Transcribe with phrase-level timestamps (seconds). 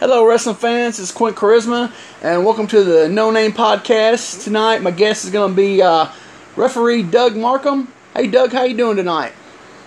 [0.00, 0.98] Hello, wrestling fans.
[0.98, 4.42] It's Quint Charisma, and welcome to the No Name Podcast.
[4.42, 6.10] Tonight, my guest is going to be uh,
[6.56, 7.92] referee Doug Markham.
[8.16, 9.34] Hey, Doug, how you doing tonight?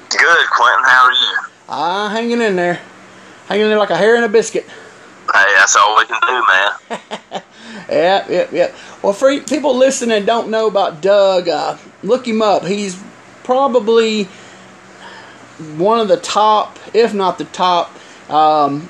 [0.09, 0.83] Good, Quentin.
[0.85, 1.39] How are you?
[1.67, 2.79] Ah, uh, hanging in there,
[3.47, 4.65] hanging in there like a hair in a biscuit.
[5.33, 7.43] Hey, that's all we can do, man.
[7.89, 8.75] yeah, yeah, yeah.
[9.01, 12.65] Well, for people listening don't know about Doug, uh, look him up.
[12.65, 13.01] He's
[13.43, 14.25] probably
[15.75, 17.91] one of the top, if not the top,
[18.29, 18.87] um,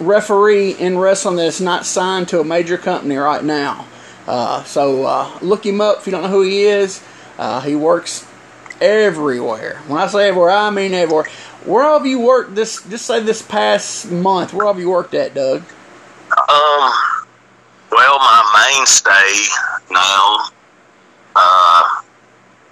[0.00, 3.86] referee in wrestling that's not signed to a major company right now.
[4.26, 7.02] Uh, so uh, look him up if you don't know who he is.
[7.38, 8.26] Uh, he works
[8.80, 9.80] everywhere.
[9.86, 11.26] When I say everywhere, I mean everywhere.
[11.64, 12.82] Where have you worked this?
[12.88, 14.52] Just say this past month.
[14.52, 15.62] Where have you worked at, Doug?
[16.48, 16.92] Um.
[17.90, 19.48] Well, my mainstay
[19.90, 20.44] now,
[21.34, 22.02] uh,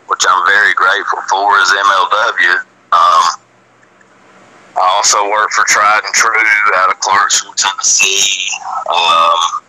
[0.08, 2.64] which I'm very grateful for, is MLW.
[2.92, 3.40] Um,
[4.76, 6.32] I also work for Tried and True
[6.76, 8.48] out of Clarksville, Tennessee.
[8.92, 9.62] Um,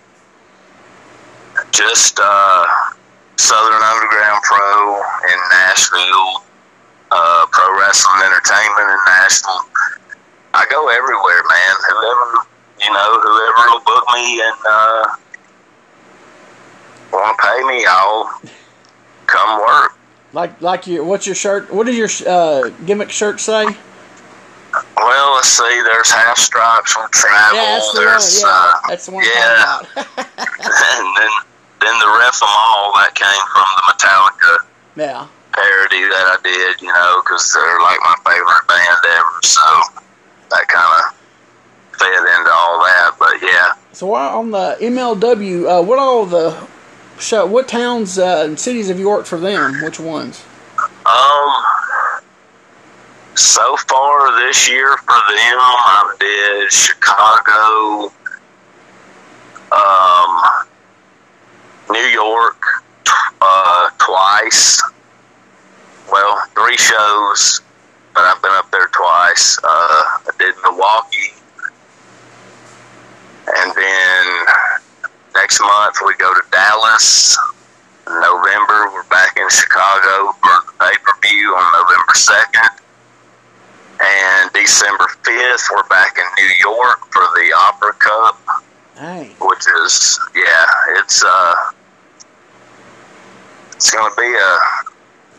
[1.72, 2.66] just uh,
[3.38, 6.44] Southern Underground Pro in Nashville,
[7.12, 9.64] uh, Pro Wrestling Entertainment in Nashville.
[10.54, 11.76] I go everywhere, man.
[11.88, 12.48] Whoever
[12.81, 15.06] you know, whoever will book me and uh,
[17.12, 18.42] want to pay me, I'll
[19.26, 19.94] come work.
[20.34, 21.74] Like, like your what's your shirt?
[21.74, 23.66] What does your uh, gimmick shirt say?
[24.73, 25.82] Well, let's see.
[25.84, 27.58] There's half stripes from travel.
[27.58, 28.52] Yeah, that's the there's, one.
[28.52, 29.24] Yeah, uh, that's the one.
[29.24, 29.80] yeah.
[29.98, 31.34] and then
[31.80, 34.66] then the ref them all that came from the Metallica
[34.98, 35.28] yeah.
[35.54, 36.82] parody that I did.
[36.82, 39.40] You know, because they're like my favorite band ever.
[39.44, 39.62] So
[40.50, 43.16] that kind of fed into all that.
[43.20, 43.74] But yeah.
[43.94, 46.68] So on the MLW, uh, what all the
[47.20, 47.46] show?
[47.46, 49.81] What towns uh, and cities have you worked for them?
[49.84, 50.44] Which ones?
[51.06, 51.64] Um.
[53.38, 58.12] So far this year for them, I did Chicago,
[59.72, 60.42] um,
[61.92, 62.60] New York,
[63.40, 64.82] uh, twice.
[66.12, 67.62] Well, three shows,
[68.16, 69.59] but I've been up there twice.
[69.64, 71.34] Uh, I did Milwaukee,
[73.56, 74.46] and then
[75.36, 77.38] next month we go to Dallas.
[78.08, 82.87] November, we're back in Chicago for pay per view on November 2nd.
[84.00, 88.40] And December 5th, we're back in New York for the Opera Cup,
[88.97, 90.66] Hey, which is, yeah,
[91.00, 91.56] it's, uh,
[93.75, 94.58] it's going to be a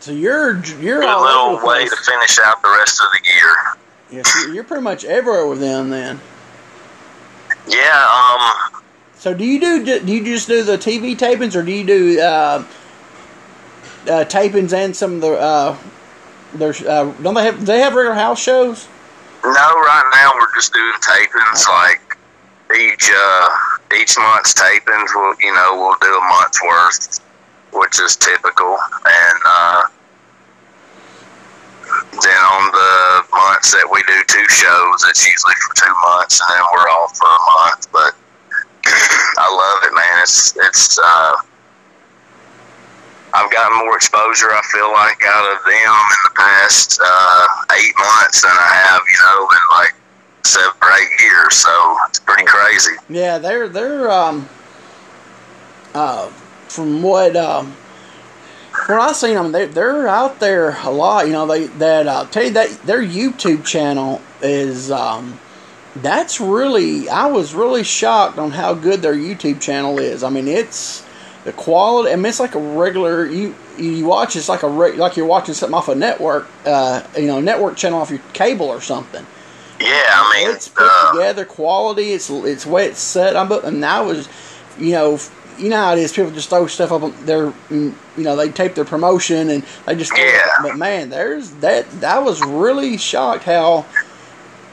[0.01, 3.75] so you're you're over little way to finish out the rest of the year.
[4.23, 6.21] Yes, you're- you're pretty much everywhere with them then.
[7.67, 8.81] Yeah, um,
[9.17, 12.21] So do you do do you just do the TV tapings, or do you do
[12.21, 12.63] uh,
[14.07, 15.75] uh, tapings and some of the uh,
[16.57, 18.87] uh, don't they have they have regular house shows?
[19.43, 21.67] No, right now we're just doing tapings.
[21.67, 22.17] Like
[22.75, 23.49] each uh,
[23.95, 27.19] each month's tapings, we'll you know we'll do a month's worth,
[27.73, 28.77] which is typical.
[29.05, 29.83] And uh,
[32.21, 36.57] then on the months that we do two shows, it's usually for two months, and
[36.57, 37.91] then we're off for a month.
[37.91, 38.13] But
[39.37, 40.23] I love it, man.
[40.23, 40.99] It's it's.
[41.01, 41.35] Uh,
[43.33, 47.47] I've gotten more exposure, I feel like, out of them in the past uh,
[47.77, 49.95] eight months than I have, you know, in like
[50.43, 51.55] seven or eight years.
[51.55, 52.93] So it's pretty crazy.
[53.09, 54.49] Yeah, they're they're um
[55.93, 56.27] uh
[56.67, 57.75] from what um
[58.87, 61.27] when I seen them, they're, they're out there a lot.
[61.27, 65.39] You know, they that uh, tell you that their YouTube channel is um
[65.95, 70.23] that's really I was really shocked on how good their YouTube channel is.
[70.23, 71.05] I mean, it's
[71.49, 72.11] the quality.
[72.11, 74.35] I mean, it's like a regular you you watch.
[74.35, 76.47] It's like a re, like you're watching something off a network.
[76.65, 79.25] Uh, you know, network channel off your cable or something
[79.79, 82.11] Yeah, I mean, it's put uh, together, quality.
[82.11, 83.35] It's it's way it's set.
[83.35, 84.29] I'm and I was,
[84.77, 85.19] you know,
[85.57, 86.13] you know how it is.
[86.13, 89.63] People just throw stuff up on their, mm, you know, they tape their promotion and
[89.87, 90.11] they just.
[90.15, 90.41] Yeah.
[90.61, 91.87] But man, there's that.
[92.03, 93.85] I was really shocked how.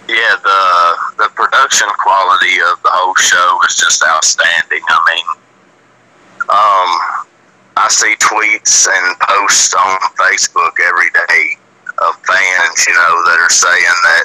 [0.08, 4.82] yeah, the the production quality of the whole show is just outstanding.
[4.88, 5.42] I mean,
[6.48, 7.26] um,
[7.76, 11.58] I see tweets and posts on Facebook every day
[11.98, 14.24] of fans, you know, that are saying that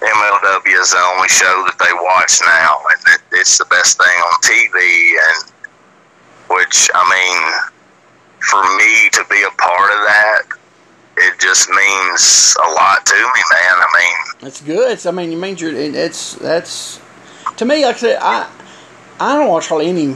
[0.00, 4.06] MLW is the only show that they watch now, and that it's the best thing
[4.06, 4.78] on TV.
[4.78, 5.52] And
[6.50, 7.42] which, I mean,
[8.40, 10.42] for me to be a part of that,
[11.18, 13.74] it just means a lot to me, man.
[13.74, 14.92] I mean, that's good.
[14.92, 15.74] It's, I mean, you mean you're.
[15.74, 17.00] It's that's
[17.56, 17.84] to me.
[17.84, 18.48] Like I said, I
[19.18, 20.14] I don't watch hardly any.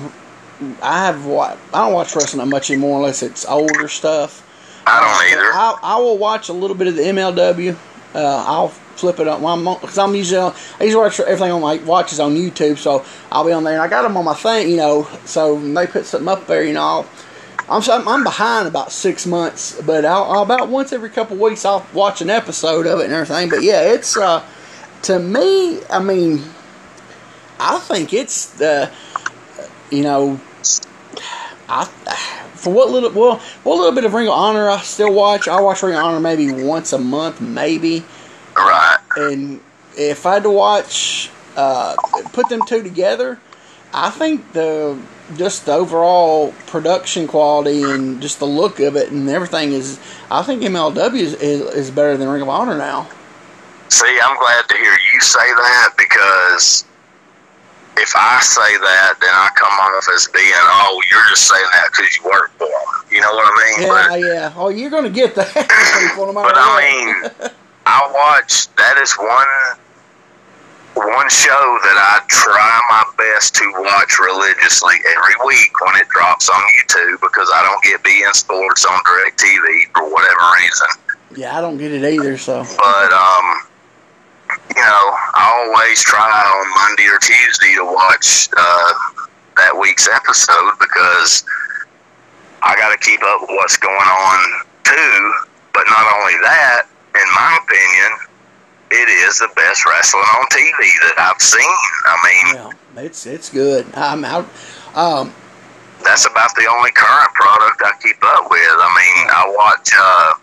[0.83, 4.49] I have wa- I don't watch wrestling that much anymore unless it's older stuff.
[4.87, 5.53] I don't either.
[5.53, 7.77] I, I will watch a little bit of the MLW,
[8.15, 9.41] uh, I'll flip it up.
[9.81, 13.05] Because I'm, I'm usually on, I usually watch everything on my watches on YouTube, so
[13.31, 15.09] I'll be on there and I got them on my thing, you know.
[15.25, 17.09] So when they put something up there, you know, I'll,
[17.69, 21.65] I'm I'm I'm behind about six months, but I'll, I'll about once every couple weeks
[21.65, 23.49] I'll watch an episode of it and everything.
[23.49, 24.45] But yeah, it's uh,
[25.03, 26.43] to me, I mean,
[27.59, 28.91] I think it's the,
[29.91, 30.41] you know,
[31.73, 31.85] I
[32.55, 35.49] for what little well, what little bit of Ring of Honor I still watch.
[35.49, 38.05] I watch Ring of Honor maybe once a month, maybe.
[38.57, 38.99] Right.
[39.17, 39.61] And
[39.97, 41.97] if I had to watch, uh,
[42.33, 43.41] put them two together,
[43.93, 45.01] I think the
[45.37, 49.99] just the overall production quality and just the look of it and everything is.
[50.31, 53.09] I think MLW is, is, is better than Ring of Honor now.
[53.89, 56.85] See, I'm glad to hear you say that because
[57.99, 61.89] if I say that, then I come off as being, oh, you're just saying that
[61.93, 62.93] because you work for them.
[63.11, 63.87] You know what I mean?
[63.87, 64.53] Yeah, but, yeah.
[64.57, 65.53] Oh, you're going to get that.
[65.55, 67.51] but I mean,
[67.87, 68.73] I watch.
[68.77, 69.79] That is one
[70.95, 76.51] one show that I try my best to watch religiously every week when it drops
[76.51, 80.89] on YouTube because I don't get beIN Sports on DirecTV for whatever reason.
[81.35, 82.37] Yeah, I don't get it either.
[82.37, 83.63] So, but um,
[84.75, 88.93] you know, I always try on Monday or Tuesday to watch uh,
[89.57, 91.45] that week's episode because
[92.63, 94.39] I got to keep up with what's going on
[94.85, 95.33] too.
[95.75, 98.11] But not only that, in my opinion,
[98.93, 101.77] it is the best wrestling on TV that I've seen.
[102.09, 103.87] I mean, yeah, it's it's good.
[103.95, 104.49] I'm out.
[104.95, 105.35] Um,
[106.05, 108.61] that's about the only current product I keep up with.
[108.61, 109.91] I mean, I watch.
[109.93, 110.35] Uh,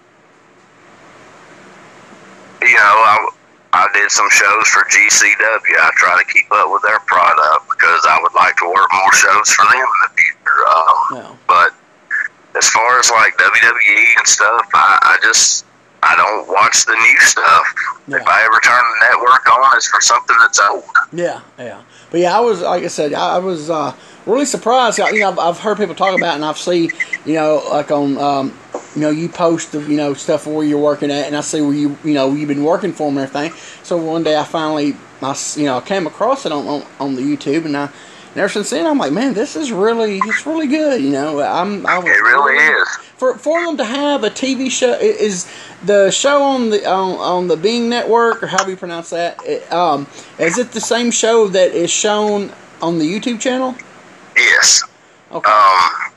[2.61, 3.29] you know, I
[3.71, 5.77] I did some shows for GCW.
[5.77, 9.13] I try to keep up with their product because I would like to work more
[9.13, 10.60] shows for them in the future.
[10.68, 11.38] Um.
[11.48, 11.71] But
[12.57, 15.66] as far as like WWE and stuff, I, I just
[16.01, 17.65] I don't watch the new stuff.
[18.07, 18.17] Yeah.
[18.17, 20.83] If I ever turn the network on, it's for something that's old.
[21.11, 21.81] Yeah, yeah.
[22.11, 23.93] But yeah, I was like I said, I, was uh,
[24.25, 24.97] really surprised.
[24.97, 26.91] You know, I've, I've, heard people talk about, it and I've seen,
[27.25, 28.57] you know, like on, um,
[28.95, 31.61] you know, you post the, you know, stuff where you're working at, and I see
[31.61, 33.57] where you, you know, you've been working for them and everything.
[33.83, 37.15] So one day I finally, I, you know, I came across it on, on, on
[37.15, 37.91] the YouTube, and I
[38.29, 41.01] and ever since then, I'm like, man, this is really, it's really good.
[41.01, 42.87] You know, I'm, I was, it really is.
[43.19, 45.45] For for them to have a TV show is
[45.83, 49.38] the show on the on, on the beIN Network or however you pronounce that.
[49.45, 50.07] It, um,
[50.39, 52.50] is it the same show that is shown
[52.81, 53.75] on the YouTube channel?
[54.38, 54.83] Yes.
[55.33, 55.51] Okay.
[55.51, 56.13] Um,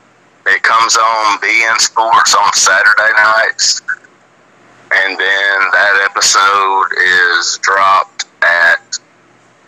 [0.47, 3.81] it comes on beIN Sports on Saturday nights,
[4.95, 6.87] and then that episode
[7.35, 8.97] is dropped at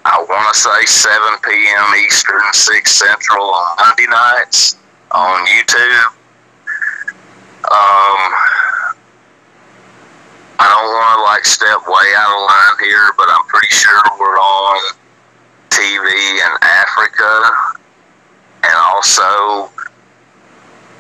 [0.06, 2.06] I want to say 7 p.m.
[2.06, 4.78] Eastern, 6 Central on Monday nights
[5.12, 6.14] on YouTube.
[7.66, 8.22] Um,
[10.60, 14.00] I don't want to like step way out of line here, but I'm pretty sure
[14.20, 14.80] we're on
[15.70, 17.34] TV in Africa,
[18.64, 19.70] and also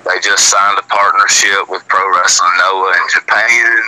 [0.05, 3.81] they just signed a partnership with Pro Wrestling Noah in Japan.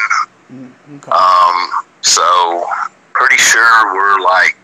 [0.52, 1.12] Mm, okay.
[1.12, 2.66] Um, so
[3.14, 4.56] pretty sure we're like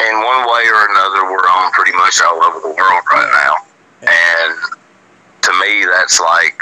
[0.00, 3.54] in one way or another, we're on pretty much all over the world right now.
[4.00, 4.79] And
[5.42, 6.60] to me, that's like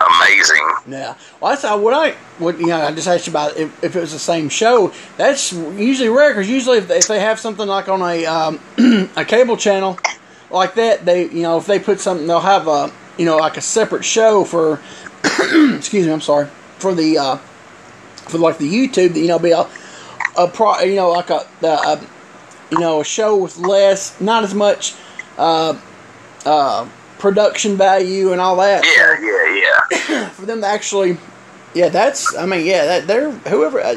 [0.00, 0.70] amazing.
[0.88, 1.16] Yeah.
[1.40, 2.80] Well, that's uh, what I what you know.
[2.80, 4.92] I just asked you about if, if it was the same show.
[5.16, 8.60] That's usually rare because usually if they, if they have something like on a um,
[9.16, 9.98] a cable channel
[10.50, 13.56] like that, they you know if they put something, they'll have a you know like
[13.56, 14.80] a separate show for.
[15.76, 16.12] excuse me.
[16.12, 19.14] I'm sorry for the uh, for like the YouTube.
[19.14, 19.68] You know, be a
[20.36, 20.80] a pro.
[20.80, 22.00] You know, like a, a
[22.72, 24.94] you know, a show with less, not as much
[25.36, 25.78] uh,
[26.46, 26.88] uh,
[27.22, 28.84] production value and all that.
[28.84, 30.28] Yeah, yeah, yeah.
[30.30, 31.16] for them to actually,
[31.72, 32.36] yeah, that's.
[32.36, 33.94] I mean, yeah, that they're whoever uh,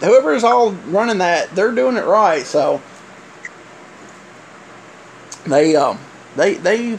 [0.00, 2.46] whoever is all running that, they're doing it right.
[2.46, 2.80] So
[5.46, 5.98] they um
[6.34, 6.98] they they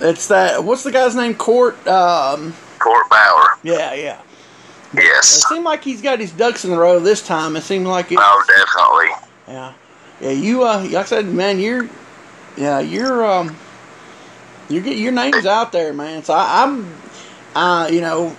[0.00, 3.58] it's that what's the guy's name Court um Court Bauer.
[3.62, 4.22] Yeah, yeah.
[4.94, 5.36] Yes.
[5.36, 7.56] It seemed like he's got his ducks in a row this time.
[7.56, 8.18] It seemed like it.
[8.20, 9.28] Oh, definitely.
[9.48, 9.72] Yeah,
[10.20, 10.30] yeah.
[10.30, 11.88] You, uh, like I said, man, you're,
[12.58, 13.56] yeah, you're, um,
[14.72, 16.24] you get your name's out there, man.
[16.24, 16.92] So I, am
[17.54, 18.36] uh, you know,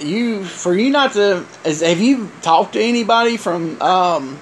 [0.00, 4.36] you for you not to, as have you talked to anybody from, um,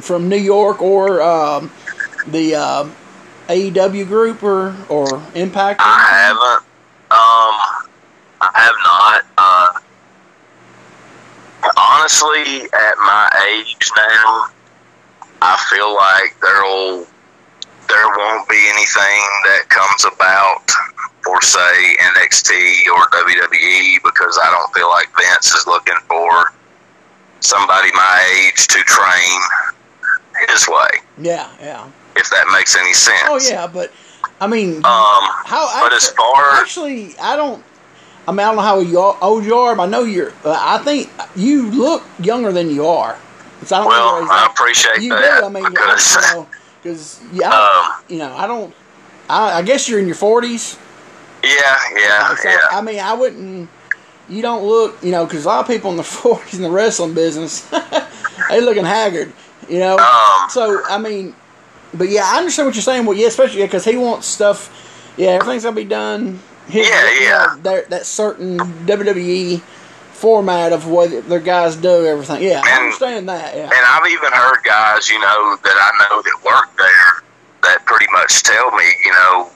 [0.00, 1.70] from New York or um,
[2.26, 2.88] the uh,
[3.48, 5.80] AEW group or or Impact?
[5.82, 6.66] I haven't.
[7.08, 7.86] Um,
[8.40, 9.24] I have not.
[9.38, 9.80] Uh,
[11.76, 14.46] honestly, at my age now,
[15.40, 17.06] I feel like there'll
[17.88, 20.70] there won't be anything that comes about
[21.24, 26.52] for say NXT or WWE because I don't feel like Vince is looking for
[27.40, 29.40] somebody my age to train
[30.48, 30.88] his way.
[31.18, 31.88] Yeah, yeah.
[32.16, 33.22] If that makes any sense.
[33.26, 33.92] Oh yeah, but
[34.40, 35.68] I mean, Um, how?
[35.82, 37.62] but as far actually, I don't.
[38.28, 40.32] I mean, I don't know how you are, old you are, but I know you're.
[40.44, 43.16] Uh, I think you look younger than you are.
[43.64, 44.50] So I well, I at.
[44.50, 45.46] appreciate you that do.
[45.46, 46.46] I mean, because I, you know,
[46.86, 48.74] because yeah, I, um, you know, I don't.
[49.28, 50.78] I, I guess you're in your forties.
[51.44, 52.58] yeah, yeah, So, yeah.
[52.70, 53.68] I mean, I wouldn't.
[54.28, 56.70] You don't look, you know, because a lot of people in the forties in the
[56.70, 57.68] wrestling business,
[58.48, 59.32] they looking haggard,
[59.68, 59.96] you know.
[59.98, 61.34] Um, So I mean,
[61.94, 63.06] but yeah, I understand what you're saying.
[63.06, 64.70] Well, yeah, especially because he wants stuff.
[65.16, 66.40] Yeah, everything's gonna be done.
[66.68, 67.56] His, Yeah, you yeah.
[67.62, 69.62] know, that certain WWE
[70.16, 72.42] format of what their guys do, everything.
[72.42, 73.54] Yeah, I understand that.
[73.54, 77.22] Yeah, And I've even heard guys, you know, that I know that work there
[77.62, 79.50] that pretty much tell me, you know,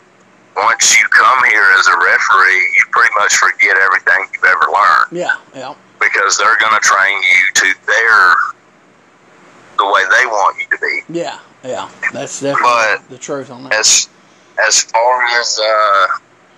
[0.57, 5.13] once you come here as a referee, you pretty much forget everything you've ever learned
[5.13, 8.35] yeah, yeah, because they're going to train you to their
[9.79, 11.19] the way they want you to be.
[11.19, 11.89] yeah, yeah.
[12.13, 13.73] That's definitely But the truth on that.
[13.73, 14.09] As
[14.67, 16.07] as far as uh,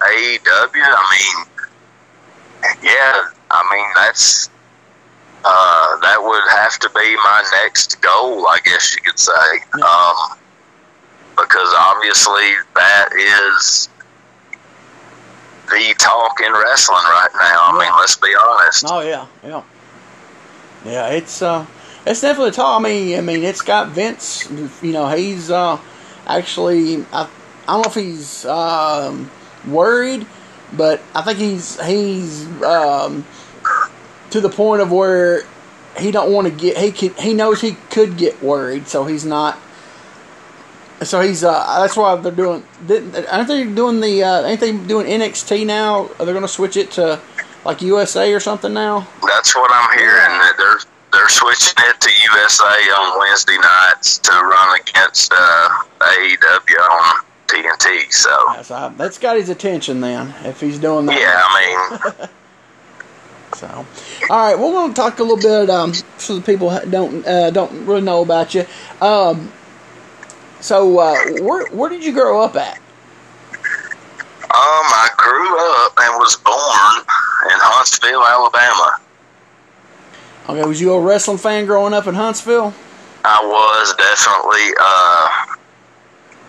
[0.01, 4.49] AEW, I mean, yeah, I mean that's
[5.45, 9.33] uh, that would have to be my next goal, I guess you could say,
[9.77, 9.85] Yeah.
[9.85, 10.39] um,
[11.37, 13.89] because obviously that is
[15.69, 17.71] the talk in wrestling right now.
[17.71, 18.85] I mean, let's be honest.
[18.89, 19.63] Oh yeah, yeah,
[20.85, 21.09] yeah.
[21.09, 21.67] It's uh,
[22.07, 22.79] it's definitely tall.
[22.79, 24.49] I mean, I mean, it's got Vince.
[24.83, 25.79] You know, he's uh,
[26.27, 27.29] actually I,
[27.67, 29.31] I don't know if he's um,
[29.67, 30.27] worried,
[30.73, 33.25] but I think he's he's um,
[34.33, 35.43] to the point of where
[35.99, 39.25] he don't want to get he could he knows he could get worried, so he's
[39.25, 39.59] not.
[41.03, 44.73] So he's uh that's why they're doing didn't aren't they doing the uh ain't they
[44.77, 46.09] doing NXT now?
[46.19, 47.21] Are they gonna switch it to
[47.65, 49.07] like USA or something now?
[49.27, 50.39] That's what I'm hearing.
[50.41, 50.79] That they're
[51.13, 55.69] they're switching it to USA on Wednesday nights to run against uh,
[56.01, 58.11] AEW on TNT.
[58.11, 61.21] So That's, uh, that's got his attention then if he's doing that.
[61.21, 62.29] yeah, I mean,
[63.55, 63.87] So, all
[64.31, 67.87] right, we're going to talk a little bit um, so the people don't uh, don't
[67.87, 68.65] really know about you.
[69.01, 69.53] Um,
[70.61, 72.79] so, uh, where where did you grow up at?
[74.53, 75.49] um, I grew
[75.81, 76.95] up and was born
[77.49, 79.01] in Huntsville, Alabama.
[80.49, 82.75] Okay, was you a wrestling fan growing up in Huntsville?
[83.25, 84.77] I was definitely.
[84.77, 85.57] Uh,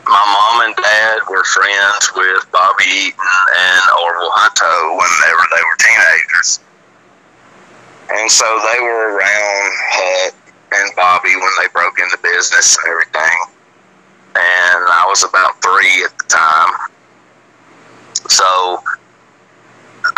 [0.04, 5.78] my mom and dad were friends with Bobby Eaton and Orville Hutto whenever they were
[5.80, 6.60] teenagers.
[8.12, 10.36] And so they were around Hut
[10.74, 13.40] and Bobby when they broke into business and everything.
[14.36, 16.74] And I was about three at the time.
[18.30, 18.84] So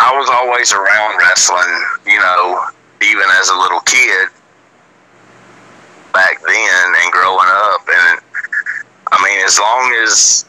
[0.00, 2.66] I was always around wrestling, you know,
[3.02, 4.28] even as a little kid
[6.12, 7.80] back then and growing up.
[7.88, 8.20] And
[9.12, 10.46] I mean, as long as,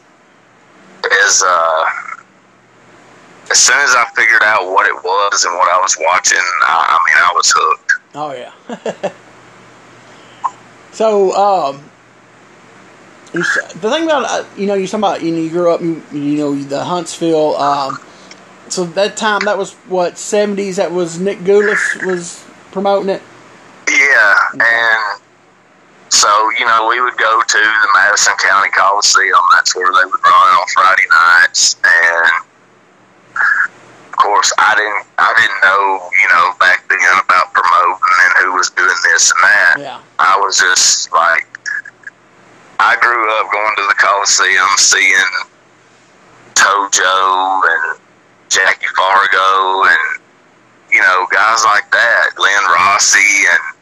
[1.26, 1.86] as, uh,
[3.50, 6.98] as soon as I figured out what it was and what I was watching, I,
[6.98, 7.94] I mean, I was hooked.
[8.16, 9.12] Oh yeah.
[10.92, 11.90] so, um,
[13.34, 13.44] you
[13.82, 16.02] the thing about uh, you know you're talking about you know you grew up you,
[16.12, 17.56] you know the Huntsville.
[17.58, 18.00] Um,
[18.70, 20.78] so that time that was what seventies.
[20.78, 23.22] That was Nick Gulas was promoting it.
[23.90, 25.22] Yeah, and
[26.10, 26.28] so
[26.58, 29.40] you know we would go to the Madison County Coliseum.
[29.54, 32.47] That's where they would run on Friday nights, and
[34.18, 38.70] course I didn't I didn't know you know back then about promoting and who was
[38.72, 39.76] doing this and that.
[39.80, 40.00] Yeah.
[40.20, 41.48] I was just like
[42.80, 45.32] I grew up going to the Coliseum, seeing
[46.54, 48.00] Tojo and
[48.50, 50.22] Jackie Fargo and
[50.92, 53.78] you know guys like that, Len Rossi and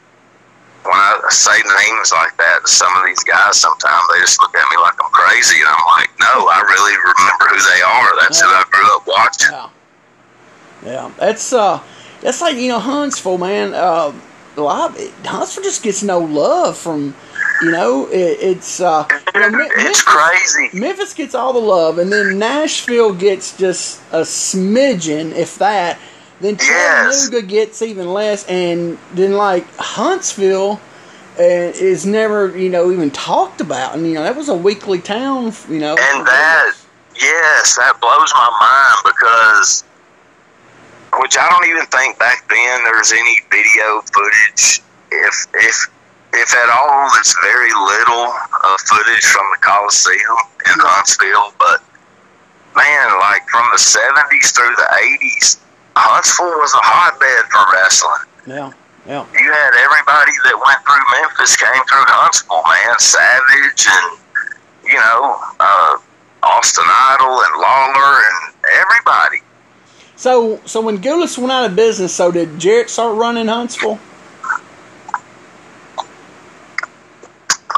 [0.85, 4.53] when I say names like that to some of these guys, sometimes they just look
[4.53, 8.09] at me like I'm crazy, and I'm like, no, I really remember who they are.
[8.21, 9.49] That's who I grew up watching.
[9.49, 9.69] Yeah.
[10.83, 11.11] Yeah.
[11.17, 11.81] That's uh
[12.21, 14.13] that's like, you know, Huntsville, man, uh
[14.57, 17.13] a lot it, Huntsville just gets no love from
[17.61, 20.69] you know, it, it's uh you know, Me- It's Memphis- crazy.
[20.79, 25.97] Memphis gets all the love and then Nashville gets just a smidgen, if that.
[26.41, 27.29] Then Yes.
[27.29, 30.79] Gets even less and then like Huntsville
[31.37, 33.95] uh, is never, you know, even talked about.
[33.95, 35.95] And you know, that was a weekly town, you know.
[35.97, 36.73] And that,
[37.19, 39.83] yes, that blows my mind because,
[41.19, 44.81] which I don't even think back then there's any video footage.
[45.11, 45.75] If if
[46.33, 51.55] if at all, there's very little uh, footage from the Coliseum in Huntsville.
[51.57, 51.79] But
[52.75, 55.59] man, like from the seventies through the eighties,
[55.95, 58.25] Huntsville was a hotbed for wrestling.
[58.45, 58.69] Yeah,
[59.07, 59.23] yeah.
[59.31, 62.99] You had everybody that went through Memphis came through Huntsville, man.
[62.99, 64.25] Savage and
[64.85, 65.97] you know, uh,
[66.43, 68.37] Austin Idol and Lawler and
[68.83, 69.41] everybody.
[70.17, 73.99] So, so when Gulas went out of business, so did Jarrett start running Huntsville?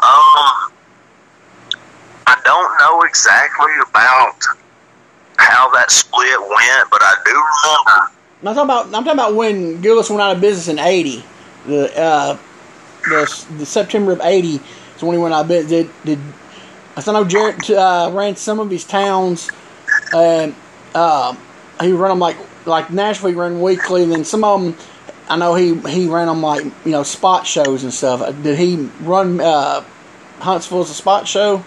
[0.03, 0.71] Um,
[2.27, 4.35] I don't know exactly about
[5.37, 8.11] how that split went, but I do remember.
[8.43, 8.85] I'm talking about.
[8.85, 11.23] I'm talking about when Gulas went out of business in '80.
[11.65, 12.37] The uh,
[13.05, 14.61] the, the September of '80 is
[15.01, 15.69] when he went out of business.
[15.69, 16.19] Did, did
[16.95, 19.49] I know Jarrett uh, ran some of his towns,
[20.13, 20.55] and
[20.93, 21.35] uh,
[21.81, 23.29] he ran them like like Nashville.
[23.29, 24.75] He ran weekly, and then some of them.
[25.29, 28.21] I know he he ran them like you know spot shows and stuff.
[28.43, 29.83] Did he run uh,
[30.39, 31.63] Huntsville as a spot show?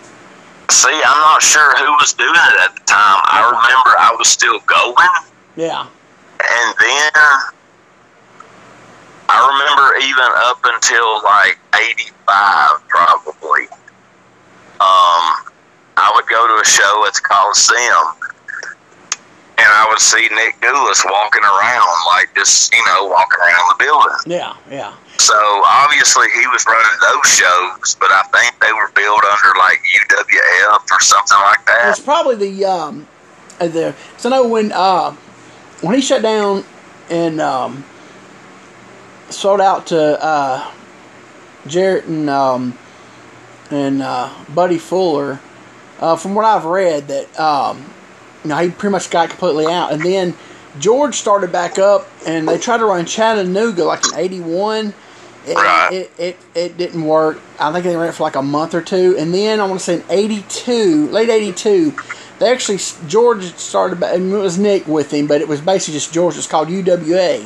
[0.70, 3.20] See, I'm not sure who was doing it at the time.
[3.24, 4.94] I remember I was still going.
[5.56, 5.82] Yeah.
[5.82, 7.12] And then
[9.28, 13.66] I remember even up until like 85 probably.
[14.80, 15.44] Um,
[15.98, 18.29] I would go to a show at the Coliseum
[19.60, 23.84] and I would see Nick Gulas walking around, like just, you know, walking around the
[23.84, 24.18] building.
[24.26, 24.94] Yeah, yeah.
[25.18, 29.80] So obviously he was running those shows, but I think they were billed under like
[30.08, 31.90] UWF or something like that.
[31.90, 33.06] It's probably the um,
[33.60, 35.12] uh, the so I know when uh
[35.82, 36.64] when he shut down
[37.10, 37.84] and um
[39.28, 40.72] sold out to uh
[41.66, 42.78] Jarrett and um
[43.70, 45.40] and uh, Buddy Fuller.
[45.98, 47.84] Uh, from what I've read, that um,
[48.44, 50.34] you know he pretty much got completely out, and then
[50.78, 54.94] George started back up, and they tried to run Chattanooga like in '81.
[55.46, 55.88] It, Right.
[55.92, 57.40] it, it, it didn't work.
[57.58, 59.80] I think they ran it for like a month or two, and then I want
[59.80, 61.94] to say in '82, late '82,
[62.38, 62.78] they actually
[63.08, 64.00] George started.
[64.00, 66.36] ba- And it was Nick with him, but it was basically just George.
[66.36, 67.42] It's called UWA,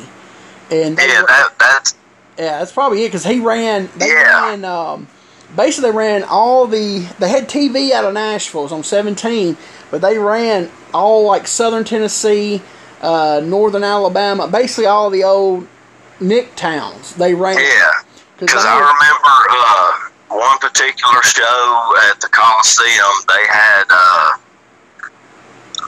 [0.71, 1.95] and Yeah, were- that that's
[2.37, 3.89] yeah, that's probably it because he ran.
[3.95, 4.49] They Yeah.
[4.49, 4.65] ran.
[4.65, 5.07] Um,
[5.55, 7.07] basically, they ran all the.
[7.19, 8.61] They had TV out of Nashville.
[8.61, 9.55] It was on seventeen,
[9.89, 12.61] but they ran all like Southern Tennessee,
[13.01, 15.67] uh, Northern Alabama, basically all the old
[16.19, 17.13] Nick towns.
[17.15, 17.57] They ran.
[17.57, 17.91] yeah.
[18.39, 23.15] Because I remember uh, one particular show at the Coliseum.
[23.27, 24.31] They had uh,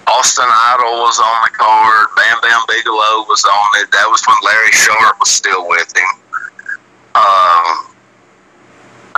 [0.08, 2.08] Austin Idol was on the card.
[2.16, 3.92] Bam Bam Bigelow was on it.
[3.92, 6.12] That was when Larry Sharpe was still with him.
[7.16, 7.88] Um,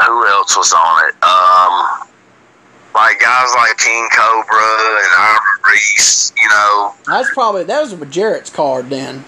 [0.06, 1.16] who else was on it?
[1.24, 2.09] Um,
[2.96, 6.34] like guys like King Cobra and Ivory Reese.
[6.42, 9.24] You know, That's probably that was Jarrett's card then.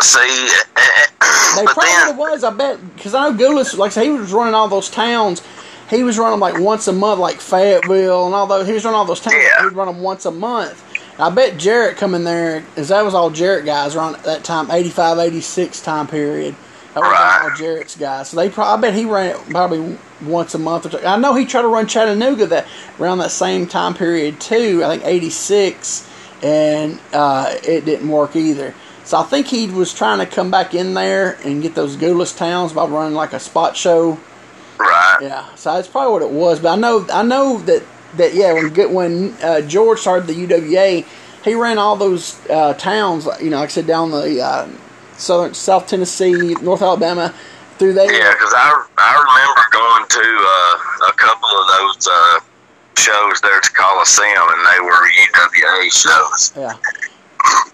[0.00, 0.80] see, eh,
[1.20, 2.44] eh, They but probably then was.
[2.44, 5.42] I bet because I know Gulas, like I said, he was running all those towns.
[5.90, 8.66] He was running like once a month, like Fayetteville and all those.
[8.66, 9.36] He was running all those towns.
[9.36, 9.68] Yeah.
[9.68, 10.82] He'd run them once a month.
[11.20, 14.68] I bet Jarrett coming in there, as that was all Jarrett guys around that time,
[14.70, 16.56] 85, 86 time period.
[16.94, 17.40] That was Right.
[17.42, 18.28] all Jarrett's guys.
[18.28, 21.04] So they probably, I bet he ran it probably once a month or two.
[21.04, 22.66] I know he tried to run Chattanooga that
[23.00, 24.82] around that same time period too.
[24.84, 26.08] I think 86,
[26.42, 28.74] and uh, it didn't work either.
[29.04, 32.36] So I think he was trying to come back in there and get those Gulas
[32.36, 34.18] towns by running like a spot show.
[34.78, 35.18] right.
[35.20, 36.60] Yeah, so that's probably what it was.
[36.60, 37.82] But I know, I know that
[38.16, 41.04] that yeah, when when uh, George started the UWA,
[41.44, 43.28] he ran all those uh, towns.
[43.42, 44.68] You know, like I said, down the uh,
[45.16, 47.34] southern South Tennessee, North Alabama,
[47.78, 48.10] through there.
[48.12, 52.40] Yeah, because I, I remember going to uh, a couple of those uh,
[52.96, 56.52] shows there at the Coliseum, and they were UWA shows.
[56.56, 56.74] Yeah.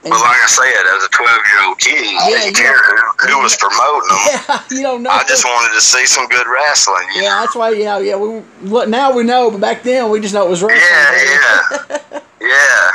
[0.03, 3.29] But like I said, as a 12 year old kid, Yeah, I didn't care who,
[3.29, 4.18] who was promoting them.
[4.26, 5.11] Yeah, you don't know.
[5.11, 7.07] I just wanted to see some good wrestling.
[7.14, 7.40] Yeah, know?
[7.40, 7.70] that's why.
[7.70, 8.16] Yeah, yeah.
[8.16, 10.83] We look now we know, but back then we just know it was wrestling.
[10.90, 12.90] Yeah, yeah, yeah.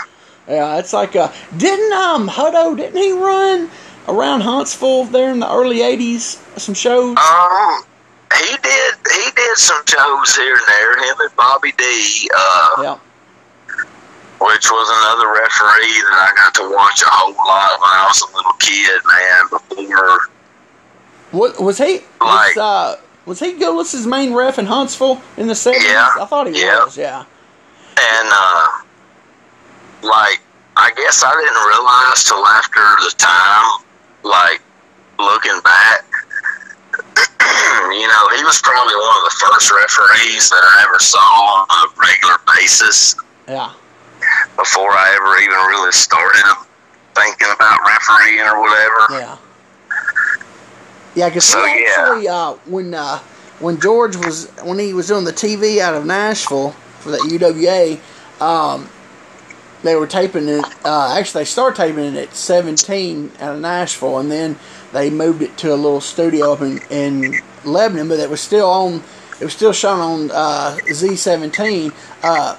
[0.48, 3.70] Yeah, it's like uh, didn't um Hutto didn't he run
[4.08, 6.38] around Huntsville there in the early '80s?
[6.60, 7.18] Some shows.
[7.18, 7.84] Um,
[8.38, 8.94] he did.
[9.14, 10.98] He did some shows here and there.
[11.12, 12.30] Him and Bobby D.
[12.36, 12.98] Uh, yeah.
[14.42, 18.22] which was another referee that I got to watch a whole lot when I was
[18.22, 19.88] a little kid, man.
[19.90, 20.20] Before
[21.32, 22.00] What was he?
[22.22, 25.84] Like- was, uh, was he Gulas's main ref in Huntsville in the '70s?
[25.84, 26.10] Yeah.
[26.20, 26.84] I thought he Yeah.
[26.84, 26.98] was.
[26.98, 27.24] Yeah.
[27.98, 28.68] and uh,
[30.04, 30.42] like
[30.78, 33.85] I guess I didn't realize till after the time,
[34.26, 34.62] like
[35.20, 36.02] looking back.
[37.94, 41.88] you know, he was probably one of the first referees that I ever saw on
[41.88, 43.16] a regular basis
[43.48, 43.72] Yeah.
[44.58, 46.44] before I ever even really started
[47.16, 49.22] thinking about refereeing or whatever.
[49.22, 49.38] Yeah.
[51.16, 51.96] Yeah, because So, he yeah.
[51.98, 53.20] actually uh, when uh,
[53.60, 58.00] when George was when he was doing the TV out of Nashville for that UWA,
[58.42, 58.90] um,
[59.86, 60.66] they were taping it.
[60.84, 64.58] Uh, actually, they started taping it at 17 out of Nashville, and then
[64.92, 68.08] they moved it to a little studio up in, in Lebanon.
[68.10, 69.04] But it was still on.
[69.40, 71.94] It was still shown on uh, Z17.
[72.24, 72.58] Uh,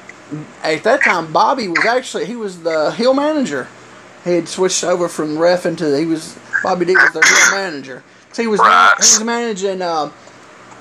[0.62, 3.68] at that time, Bobby was actually he was the heel manager.
[4.24, 8.02] He had switched over from ref into he was Bobby D was their heel manager.
[8.32, 8.94] So he was Right.
[8.96, 10.10] he was managing uh,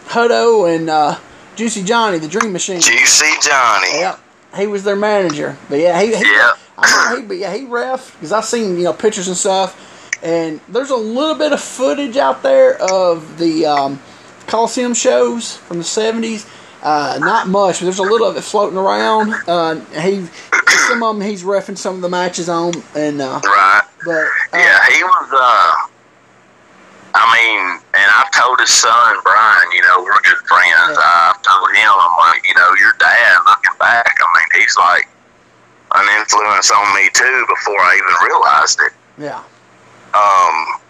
[0.08, 1.20] Hutto and uh,
[1.56, 2.82] Juicy Johnny, the Dream Machine.
[2.82, 4.00] Juicy Johnny.
[4.00, 4.20] Yep,
[4.56, 5.58] he was their manager.
[5.70, 6.54] But yeah, he, he Yeah.
[6.78, 10.20] I remember he, but yeah, he ref because I seen you know pictures and stuff,
[10.24, 14.00] and there's a little bit of footage out there of the um,
[14.48, 16.50] Coliseum shows from the '70s.
[16.84, 19.34] Uh, not much, but there's a little of it floating around.
[19.48, 20.26] Uh, he
[20.88, 23.82] some of them he's refing some of the matches on, and uh, Right.
[24.06, 25.30] but uh, Yeah, he was.
[25.34, 25.74] uh
[27.18, 29.72] I mean, and I've told his son Brian.
[29.72, 30.68] You know, we're good friends.
[30.92, 31.32] Yeah.
[31.32, 33.40] I've told him, I'm like, you know, your dad.
[33.80, 35.08] Back, I mean, he's like
[35.94, 37.46] an influence on me too.
[37.48, 38.94] Before I even realized it.
[39.18, 39.44] yeah,
[40.14, 40.82] Um,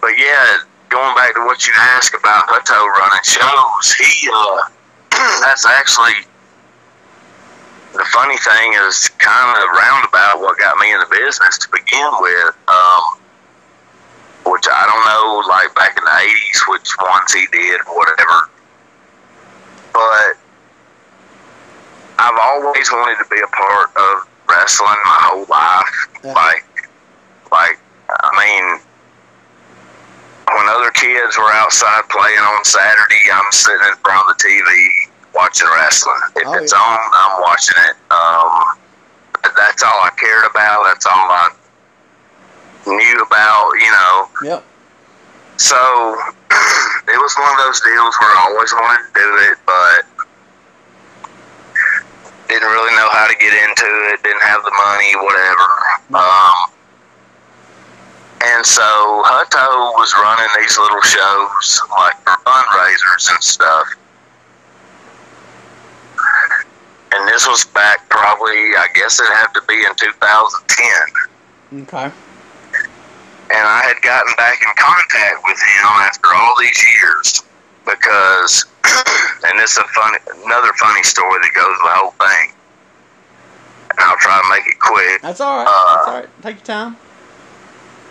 [0.00, 4.68] but yeah, going back to what you asked about Hutto running shows, he uh,
[5.40, 6.26] that's actually
[7.92, 12.10] the funny thing is kind of roundabout what got me in the business to begin
[12.20, 12.56] with.
[12.68, 13.18] Um,
[14.44, 18.50] which I don't know, like back in the '80s, which ones he did, whatever.
[19.92, 20.34] But
[22.18, 25.96] I've always wanted to be a part of wrestling my whole life.
[26.24, 26.32] Yeah.
[26.32, 26.64] Like,
[27.50, 27.78] like
[28.10, 28.80] I mean,
[30.56, 35.10] when other kids were outside playing on Saturday, I'm sitting in front of the TV
[35.34, 36.20] watching wrestling.
[36.36, 36.78] If Oh, it's yeah.
[36.78, 37.96] on, I'm watching it.
[38.12, 38.78] Um,
[39.56, 40.84] that's all I cared about.
[40.84, 41.50] That's all I
[42.86, 43.70] knew about.
[43.80, 44.64] You know, yep,
[45.56, 45.76] so
[47.08, 50.04] it was one of those deals where I always wanted to do it, but
[52.48, 54.22] didn't really know how to get into it.
[54.22, 55.68] Didn't have the money, whatever.
[56.14, 56.72] Um,
[58.44, 58.82] and so
[59.26, 63.86] Hutto was running these little shows, like for fundraisers and stuff.
[67.14, 71.32] And this was back probably, I guess it had to be in 2010
[71.82, 77.42] okay, and I had gotten back in contact with him after all these years
[77.84, 82.52] because, and it's a funny, another funny story that goes with the whole thing.
[83.90, 85.22] And I'll try to make it quick.
[85.22, 85.68] that's all right.
[85.68, 86.28] Uh, that's all right.
[86.42, 86.96] Take your time.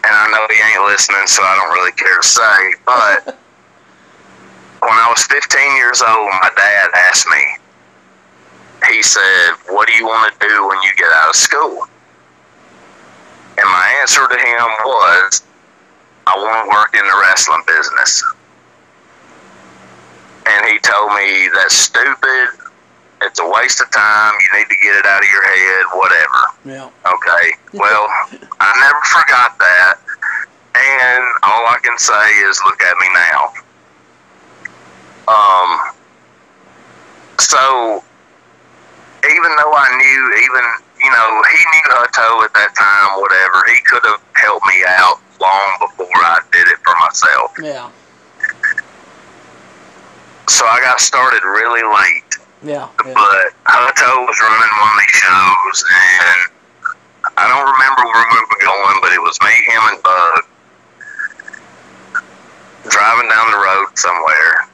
[0.03, 2.57] And I know he ain't listening, so I don't really care to say.
[2.85, 3.25] But
[4.81, 7.43] when I was 15 years old, my dad asked me.
[8.89, 11.85] He said, "What do you want to do when you get out of school?"
[13.61, 15.43] And my answer to him was,
[16.25, 18.23] I want to work in the wrestling business.
[20.91, 22.49] Told me, that's stupid.
[23.21, 24.33] It's a waste of time.
[24.41, 26.41] You need to get it out of your head, whatever.
[26.65, 27.55] Yeah, Okay.
[27.79, 28.07] Well,
[28.59, 29.95] I never forgot that.
[30.75, 33.53] And all I can say is look at me now.
[35.31, 35.95] Um,
[37.39, 38.03] so,
[39.23, 40.65] even though I knew, even,
[40.99, 45.21] you know, he knew Hutto at that time, whatever, he could have helped me out
[45.39, 47.53] long before I did it for myself.
[47.63, 47.89] yeah,
[50.51, 52.27] So I got started really late.
[52.61, 53.15] yeah, yeah.
[53.15, 56.39] but Hutto was running one of these shows, and
[57.39, 60.43] I don't remember where we were going, but it was me, him, and Bug
[62.91, 64.67] driving down the road somewhere,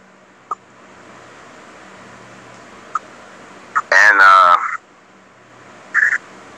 [3.77, 4.57] and uh,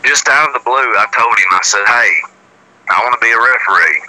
[0.06, 2.12] just out of the blue, I told him, I said, "Hey,
[2.88, 4.00] I want to be a referee,"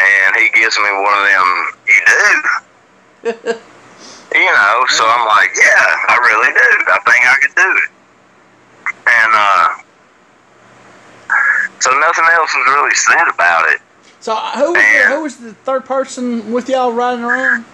[0.00, 1.48] and he gives me one of them.
[1.86, 2.64] You do.
[3.24, 6.70] You know, so I'm like, yeah, I really do.
[6.86, 7.90] I think I could do it.
[9.06, 9.68] And uh,
[11.80, 13.80] so nothing else was really said about it.
[14.20, 17.64] So uh, who was the, who was the third person with y'all riding around?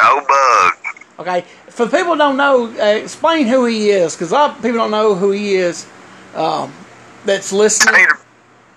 [0.00, 0.74] Oh, bug.
[1.20, 4.62] Okay, for people who don't know, uh, explain who he is, because a lot of
[4.62, 5.86] people don't know who he is.
[6.34, 6.72] Um,
[7.26, 7.94] that's listening.
[7.94, 8.18] Tater,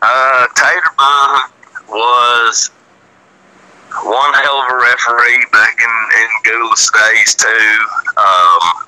[0.02, 1.52] uh, Tater Bug
[1.88, 2.69] was
[4.01, 7.77] one hell of a referee back in, in Gulas days, too.
[8.17, 8.88] Um,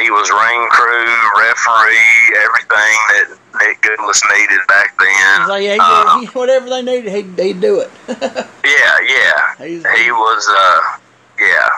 [0.00, 5.46] he was ring crew, referee, everything that Nick Gulas needed back then.
[5.46, 7.90] So yeah, he, Um, he, whatever they needed, he'd, he'd do it.
[8.64, 9.66] Yeah, yeah.
[9.66, 10.98] He's- he was, uh,
[11.40, 11.68] yeah.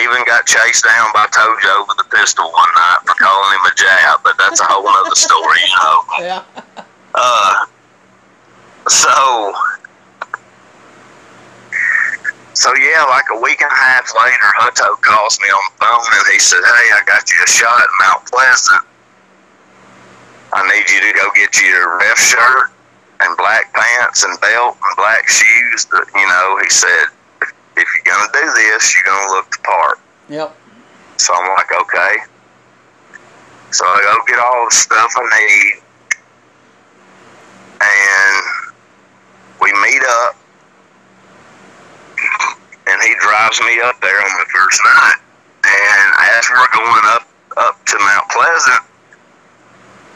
[0.00, 3.74] Even got chased down by Tojo with a pistol one night for calling him a
[3.74, 6.00] jab, but that's a whole other story, you know.
[6.20, 7.66] yeah, Uh,
[8.88, 9.54] so,
[12.54, 16.06] so yeah, like a week and a half later, Hutto calls me on the phone
[16.18, 18.86] and he said, "Hey, I got you a shot at Mount Pleasant
[20.54, 22.70] I need you to go get your ref shirt
[23.20, 25.84] and black pants and belt and black shoes.
[25.86, 27.06] That, you know, he said,
[27.42, 29.98] if, if you're going to do this, you're going to look the part.
[30.28, 30.56] Yep.
[31.16, 32.16] So I'm like, okay.
[33.72, 35.82] So I go get all the stuff I need,
[37.80, 38.72] and
[39.60, 40.36] we meet up,
[42.94, 45.18] and he drives me up there on the first night.
[45.66, 47.26] And as we're going up
[47.56, 48.82] up to Mount Pleasant,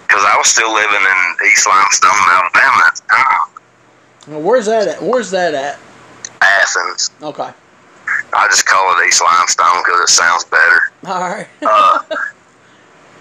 [0.06, 3.48] because I was still living in East Limestone, Alabama at the time,
[4.28, 5.02] Well, where's that at?
[5.02, 5.78] Where's that at?
[6.40, 7.10] Athens.
[7.22, 7.50] Okay.
[8.32, 10.80] I just call it East Limestone because it sounds better.
[11.06, 11.48] All right.
[11.62, 11.98] Uh,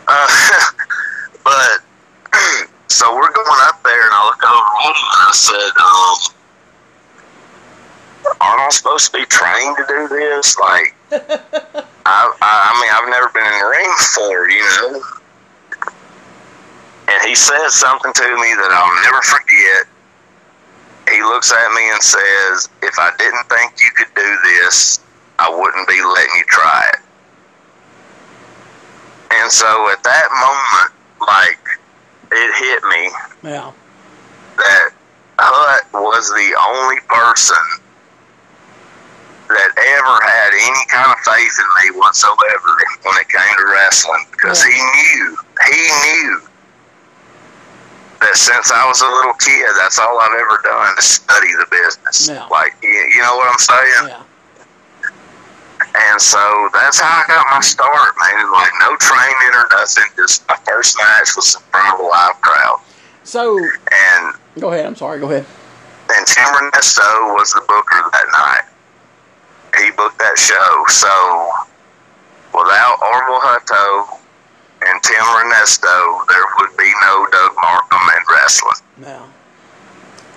[0.08, 0.28] uh,
[1.44, 1.80] but
[2.88, 6.37] so we're going up there, and I look over and I said, um,
[8.42, 10.58] "Aren't I supposed to be trained to do this?
[10.58, 15.02] Like, I, I, mean, I've never been in the ring before, you know."
[17.10, 19.88] And he says something to me that I'll never forget.
[21.10, 25.00] He looks at me and says, "If I didn't think you could do this,
[25.40, 27.00] I wouldn't be letting you try it."
[29.32, 31.60] And so at that moment, like,
[32.32, 33.72] it hit me yeah.
[34.58, 34.90] that
[35.40, 37.87] Hut was the only person that ever had
[40.68, 42.70] any kind of faith in me whatsoever
[43.04, 45.38] when it came to wrestling because he knew,
[45.72, 46.42] he knew
[48.20, 51.68] that since I was a little kid, that's all I've ever done to study the
[51.70, 52.28] business.
[52.30, 52.46] Yeah.
[52.48, 54.08] Like, you, you know what I'm saying?
[54.10, 54.24] Yeah.
[56.12, 58.52] And so that's how I got my start, man.
[58.52, 60.04] Like no training or nothing.
[60.16, 62.80] Just my first match was in front of a live crowd.
[63.24, 64.86] So And go ahead.
[64.86, 65.20] I'm sorry.
[65.20, 65.46] Go ahead.
[66.10, 67.02] and Tim Ernesto
[67.34, 68.66] was the booker that night.
[69.84, 70.86] He booked that show.
[70.90, 71.52] So
[72.54, 74.20] without Orville Hutto
[74.86, 78.82] and Tim Ernesto, there would be no Doug Markham in wrestling.
[78.98, 79.30] Now,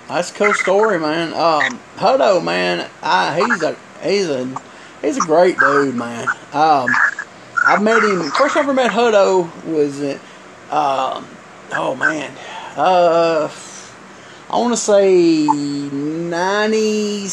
[0.07, 1.33] that's a cool story, man.
[1.33, 4.61] Um, Hutto, man, I, he's a he's a
[5.01, 6.27] he's a great dude, man.
[6.53, 6.87] Um,
[7.65, 10.17] I met him first time I ever met Hutto was at,
[10.71, 11.27] um,
[11.73, 12.31] oh man,
[12.75, 13.49] uh,
[14.49, 17.27] I want to say ninety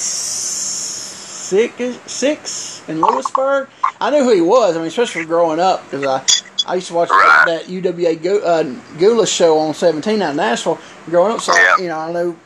[1.48, 3.68] six six in Lewisburg.
[4.00, 4.76] I knew who he was.
[4.76, 6.22] I mean, especially growing up because I.
[6.66, 7.44] I used to watch Right.
[7.46, 8.62] that UWA Gu- uh,
[8.98, 11.40] Gula show on 17 out in Nashville growing up.
[11.40, 11.76] So, Yeah.
[11.78, 12.36] you know, I know,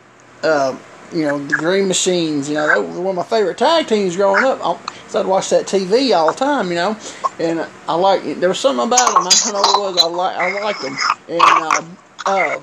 [0.45, 0.75] uh,
[1.13, 4.15] you know, the Green Machines, you know, they were one of my favorite tag teams
[4.15, 4.61] growing up.
[4.65, 4.77] I,
[5.09, 6.97] so I'd watch that TV all the time, you know,
[7.41, 9.27] and I like There was something about them.
[9.27, 10.03] I don't know what it was.
[10.05, 10.97] I like, I liked them.
[11.29, 11.83] And, uh,
[12.27, 12.61] uh,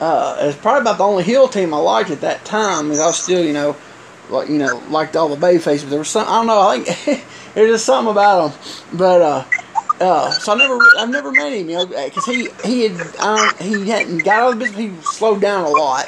[0.00, 2.86] uh, it's probably about the only heel team I liked at that time.
[2.86, 3.76] Because I was still, you know,
[4.30, 5.84] like you know, liked all the bay faces.
[5.84, 6.60] But there was some, I don't know.
[6.60, 8.60] I think there's just something about them.
[8.94, 9.44] But uh,
[10.00, 13.50] uh, so I never, I've never met him, you know, because he he had um,
[13.58, 14.80] he hadn't got out of the business.
[14.80, 16.06] He slowed down a lot.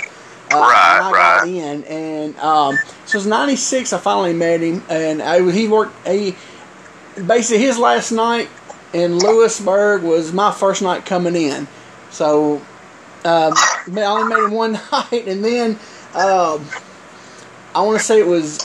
[0.53, 1.49] Uh, Right, I got right.
[1.49, 3.93] in, and um, so it was '96.
[3.93, 6.07] I finally met him, and I, he worked.
[6.07, 6.35] He
[7.27, 8.49] basically his last night
[8.93, 11.69] in Lewisburg was my first night coming in.
[12.11, 12.57] So
[13.25, 15.79] um, I only met him one night, and then
[16.15, 16.65] um,
[17.75, 18.61] I want to say it was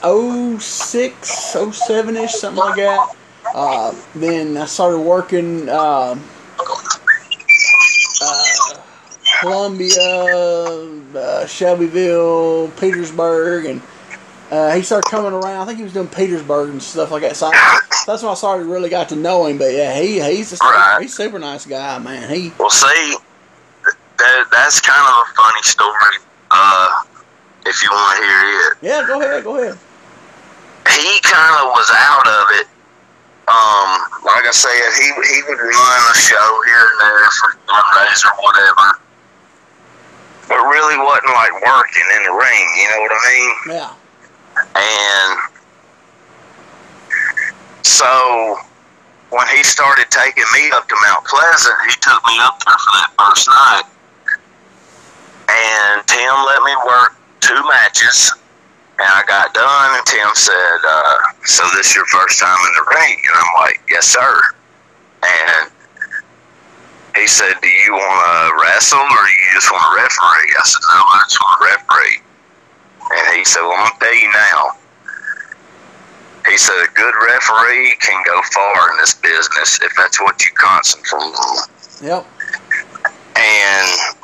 [0.62, 3.16] 06, 07 ish, something like that.
[3.54, 6.22] Uh, then I started working um
[8.22, 8.78] uh,
[9.42, 10.00] Columbia,
[11.16, 13.82] uh, Shelbyville, Petersburg, and
[14.52, 15.62] uh, he started coming around.
[15.62, 17.36] I think he was doing Petersburg and stuff like that.
[17.36, 19.58] So I, that's when I started really got to know him.
[19.58, 21.02] But yeah, he he's a super, Right.
[21.02, 22.34] he's a super nice guy, man.
[22.34, 23.16] He Well, see,
[24.18, 27.15] that that's kind of a funny story.
[27.66, 28.74] If you want to hear it.
[28.82, 29.78] yeah, go ahead, go ahead.
[30.90, 32.68] he kind of was out of it.
[33.46, 33.90] Um,
[34.26, 38.38] like I said, he he would run a show here and there for fundraiser or
[38.42, 38.88] whatever,
[40.50, 42.66] but really wasn't like working in the ring.
[42.82, 43.54] You know what I mean?
[43.70, 43.94] Yeah,
[44.82, 45.32] And
[47.84, 48.58] so
[49.30, 52.92] when he started taking me up to Mount Pleasant, he took me up there for
[52.98, 53.84] that first night.
[55.50, 57.14] And Tim let me work
[57.46, 58.34] two matches.
[58.98, 62.86] And I got done, and Tim said, uh, So this your first time in the
[62.96, 63.18] ring?
[63.28, 64.42] And I'm like, Yes, sir.
[65.22, 65.72] And
[67.16, 70.50] he said, Do you want to wrestle or do you just want to referee?
[70.58, 72.18] I said, No, I just want to referee.
[73.28, 74.62] And he said, Well, I'm going to tell you now.
[76.50, 80.52] He said, A good referee can go far in this business if that's what you
[80.56, 81.68] concentrate on.
[82.02, 82.26] yep,
[83.36, 84.16] And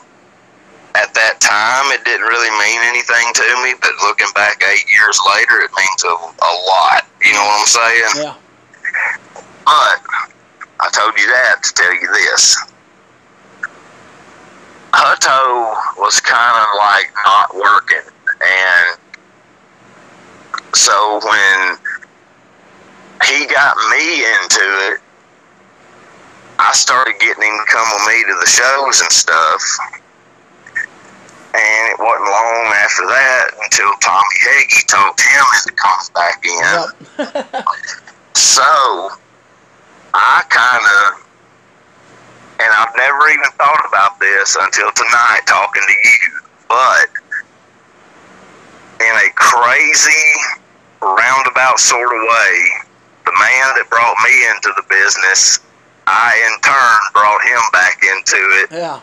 [0.96, 5.20] at that time, it didn't really mean anything to me, but looking back eight years
[5.36, 7.08] later, it means a, a lot.
[7.24, 8.26] You know what I'm saying?
[8.26, 8.36] yeah,
[9.66, 10.00] But
[10.80, 12.58] I told you that to tell you this.
[14.92, 19.00] Hutto was kind of like not working, and
[20.76, 21.78] so when
[23.26, 25.00] he got me into it,
[26.60, 29.62] I started getting him to come with me to the shows and stuff.
[32.32, 36.60] And it wasn't long after that until Tommy Hagee talked him into coming back in.
[37.54, 37.66] Yep.
[38.34, 38.64] So
[40.14, 41.28] I kind of,
[42.60, 47.08] and I've never even thought about this until tonight talking to you, but
[49.00, 50.26] in a crazy,
[51.02, 52.68] roundabout sort of way,
[53.26, 55.60] the man that brought me into the business,
[56.08, 59.00] I in turn brought him back into it yeah.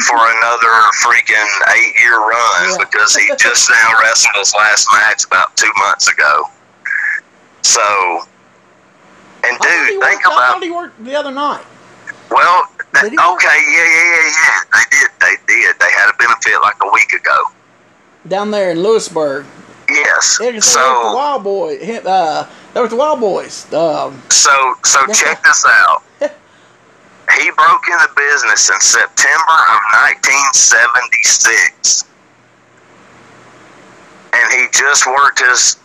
[0.00, 2.76] For another freaking eight year run Yeah.
[2.78, 6.44] because he just now wrestled his last match about two months ago.
[7.62, 7.82] So,
[9.44, 11.64] and he dude, think about thought he worked the other night.
[12.30, 12.62] well,
[12.94, 13.36] that, Did he work?
[13.36, 14.60] okay, yeah, yeah, yeah, yeah.
[14.72, 15.76] They did, they did.
[15.80, 17.36] They had a benefit like a week ago.
[18.26, 19.46] down there in Lewisburg.
[19.88, 20.38] Yes.
[20.40, 21.78] Yeah, 'cause they were the So, Wild Boy.
[22.04, 23.64] Uh, they were the Wild Boys.
[23.72, 26.02] Um, so, so check this out.
[27.36, 32.04] He broke into business in September of 1976,
[34.32, 35.76] and he just worked his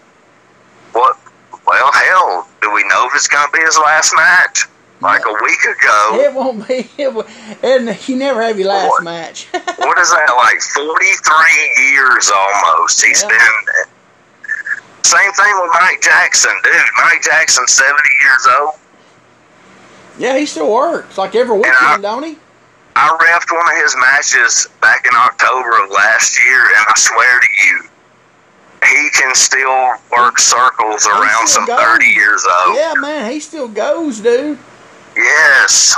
[0.93, 1.17] what?
[1.65, 4.65] Well, hell, do we know if it's going to be his last match?
[5.01, 6.19] Like a week ago.
[6.21, 6.87] it won't be.
[6.97, 7.25] It will,
[7.61, 9.03] and you never have your last What?
[9.03, 9.47] match.
[9.51, 13.27] what is that like 43 years almost he's Yeah.
[13.29, 13.85] been
[15.03, 18.75] same thing with mike jackson dude mike Jackson, 70 years old
[20.19, 22.37] yeah, he still works like every weekend, don't he?
[22.95, 27.39] i refed one of his matches back in october of last year and i swear
[27.39, 27.89] to you
[28.85, 31.79] he can still work circles around some goes.
[31.81, 34.59] 30 years old Yeah, man, he still goes, dude.
[35.15, 35.95] yes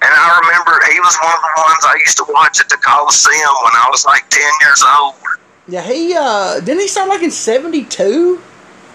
[0.00, 2.76] and i remember he was one of the ones i used to watch at the
[2.76, 5.14] coliseum when i was like 10 years old
[5.66, 8.40] Yeah, he uh didn't he start like in seventy two?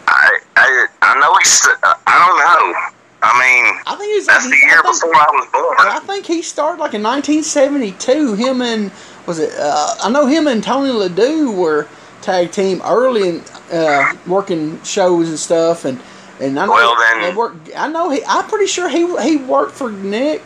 [0.07, 1.67] I, I I know he's.
[1.83, 2.92] I don't know.
[3.25, 5.75] I mean, I think that's he- the I year think- before I was born.
[5.79, 8.35] I think he started like in 1972.
[8.35, 8.91] Him and
[9.25, 9.53] was it?
[9.57, 11.87] Uh, I know him and Tony Ledoux were
[12.21, 15.99] tag team early in uh, working shows and stuff, and
[16.41, 17.69] and I know Well, then- they worked.
[17.77, 18.21] I know he.
[18.27, 20.41] I'm pretty sure he he worked for Nick.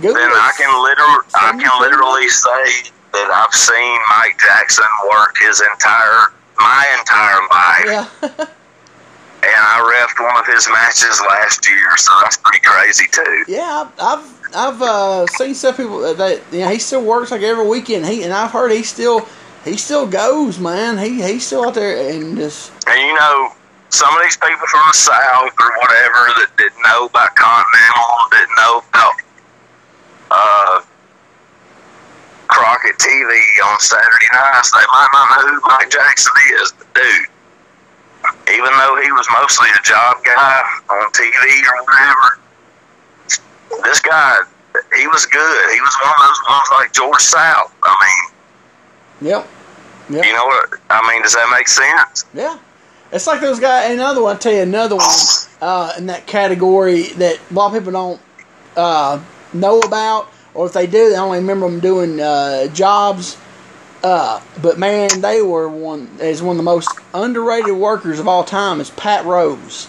[0.00, 0.14] Good.
[0.14, 5.60] Then I can literally, I can literally say that I've seen Mike Jackson work his
[5.60, 8.46] entire, my entire life, Yeah.
[9.48, 13.44] and I refed one of his matches last year, so that's pretty crazy too.
[13.48, 17.66] Yeah, I've I've, uh, seen some people that you know he still works like every
[17.66, 18.06] weekend.
[18.06, 19.26] He and I've heard he still
[19.64, 20.98] he still goes, man.
[20.98, 23.52] He he's still out there and just And you know,
[23.90, 28.56] some of these people from the South or whatever that didn't know about Continental, didn't
[28.56, 29.14] know about
[30.30, 30.80] uh,
[32.48, 33.28] Crockett TV
[33.64, 37.26] on Saturday nights, they might not know who Mike Jackson is, but dude,
[38.48, 42.38] even though he was mostly a job guy on TV or whatever,
[43.84, 44.38] this guy,
[44.96, 45.74] he was good.
[45.74, 47.74] He was one of those ones like George South.
[47.82, 48.34] I
[49.20, 49.46] yep,
[50.08, 50.26] mean, yep.
[50.26, 50.80] you know what?
[50.90, 52.24] I mean, does that make sense?
[52.34, 52.58] Yeah.
[53.10, 53.92] It's like those guys.
[53.92, 54.34] Another one.
[54.34, 55.16] I'll tell you another one
[55.62, 58.20] uh, in that category that a lot of people don't
[58.76, 63.38] uh, know about, or if they do, they only remember them doing uh, jobs.
[64.02, 68.44] Uh, but man, they were one is one of the most underrated workers of all
[68.44, 68.80] time.
[68.80, 69.88] Is Pat Rose.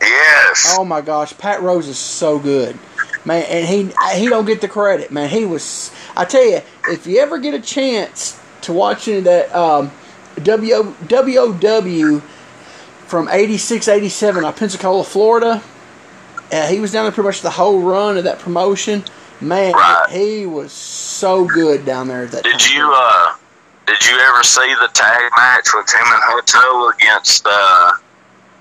[0.00, 0.74] Yes.
[0.78, 2.78] Oh my gosh, Pat Rose is so good,
[3.24, 5.28] man, and he he don't get the credit, man.
[5.28, 5.92] He was.
[6.16, 9.90] I tell you, if you ever get a chance to watch any of that um,
[10.42, 12.20] W WOW
[13.06, 15.62] from 86, 87 on Pensacola, Florida,
[16.50, 19.04] uh, he was down there pretty much the whole run of that promotion.
[19.40, 20.06] Man, Right.
[20.10, 22.44] he was so good down there at that.
[22.44, 22.76] Did time.
[22.76, 23.34] you uh
[23.86, 27.92] did you ever see the tag match with him and Hutto against uh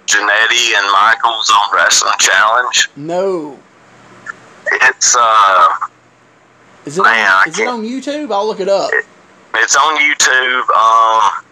[0.08, 2.90] Jannetty and Michaels on Wrestling Challenge?
[2.96, 3.60] No.
[4.72, 5.68] It's uh
[6.86, 8.32] Is it, Man, on, is it on YouTube?
[8.32, 8.90] I'll look it up.
[9.56, 10.62] it's on YouTube.
[10.76, 11.46] Um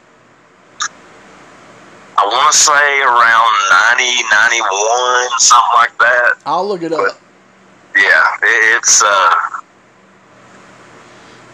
[2.22, 4.04] I want to say around 90,
[4.60, 6.34] 91, something like that.
[6.46, 7.18] I'll look it up.
[7.96, 9.36] Yeah, it, it's uh,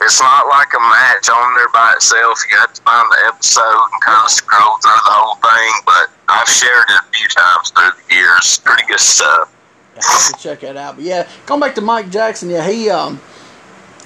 [0.01, 2.39] it's not like a match on there by itself.
[2.49, 5.73] You got to find the episode and kind of scroll through the whole thing.
[5.85, 8.59] But I've shared it a few times through the years.
[8.59, 9.51] Pretty good stuff.
[9.95, 10.95] I have to check that out.
[10.95, 13.21] But yeah, going back to Mike Jackson, yeah, he um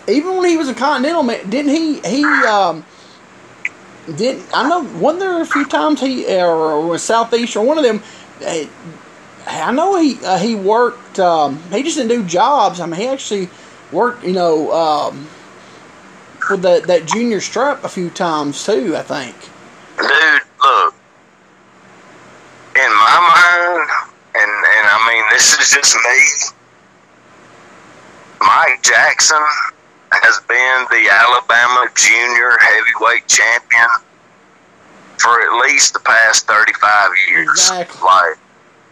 [0.08, 2.86] even when he was a Continental man, didn't he he um
[4.16, 7.78] didn't I know wasn't there a few times he or, or was Southeast or one
[7.78, 8.02] of them
[8.42, 8.68] eh,
[9.48, 12.80] I know he uh, he worked um he just didn't do jobs.
[12.80, 13.50] I mean he actually
[13.92, 15.28] worked, you know, um
[16.50, 18.96] with the, that junior strap a few times too.
[18.96, 19.36] I think.
[19.98, 20.94] Dude, look.
[22.76, 23.90] In my mind,
[24.36, 26.56] and and I mean this is just me.
[28.42, 29.44] Mike Jackson
[30.12, 33.90] has been the Alabama junior heavyweight champion
[35.18, 37.50] for at least the past thirty five years.
[37.50, 38.02] Exactly.
[38.06, 38.38] Like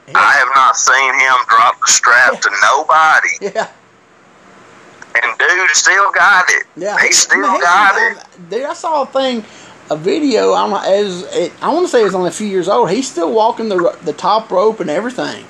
[0.08, 0.14] Yeah.
[0.20, 3.30] I have not seen him drop the strap to nobody.
[3.56, 3.70] yeah.
[5.24, 6.66] And dude still got it.
[6.76, 8.50] Yeah, He still I mean, got it.
[8.50, 9.44] Dude, I saw a thing,
[9.90, 10.54] a video.
[10.54, 10.78] I don't know.
[10.80, 12.90] As it, I want to say, it's only a few years old.
[12.90, 15.46] He's still walking the the top rope and everything.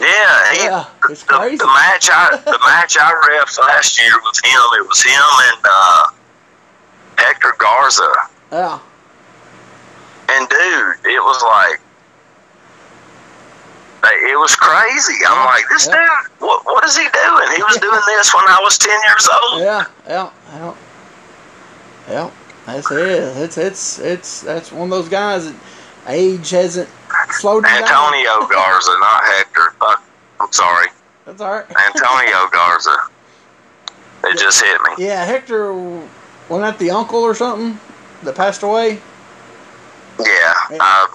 [0.00, 1.56] Yeah, he, Yeah, it's the, crazy.
[1.56, 4.60] the match I the match I refed last year was him.
[4.80, 5.12] It was him
[5.52, 6.04] and uh,
[7.18, 8.12] Hector Garza.
[8.52, 8.78] Yeah,
[10.30, 11.80] And dude, it was like,
[14.04, 15.14] it was crazy.
[15.26, 16.08] I'm Yeah, like, this yeah.
[16.22, 17.48] dude, what what is he doing?
[17.56, 19.60] He was doing this when I was ten years old.
[19.62, 20.74] yeah, yeah, yeah.
[22.08, 22.30] Yeah,
[22.66, 23.36] that's it.
[23.36, 25.56] It's it's it's that's one of those guys that
[26.06, 26.88] age hasn't
[27.30, 27.82] slowed down.
[27.82, 29.74] Antonio Garza, not Hector.
[29.78, 30.02] Fuck,
[30.40, 30.88] I'm sorry,
[31.26, 31.66] That's all right.
[31.86, 32.96] Antonio Garza.
[34.24, 35.04] It just hit me.
[35.06, 37.78] Yeah, Hector wasn't that the uncle or something
[38.22, 39.00] that passed away?
[40.18, 41.06] Yeah, uh,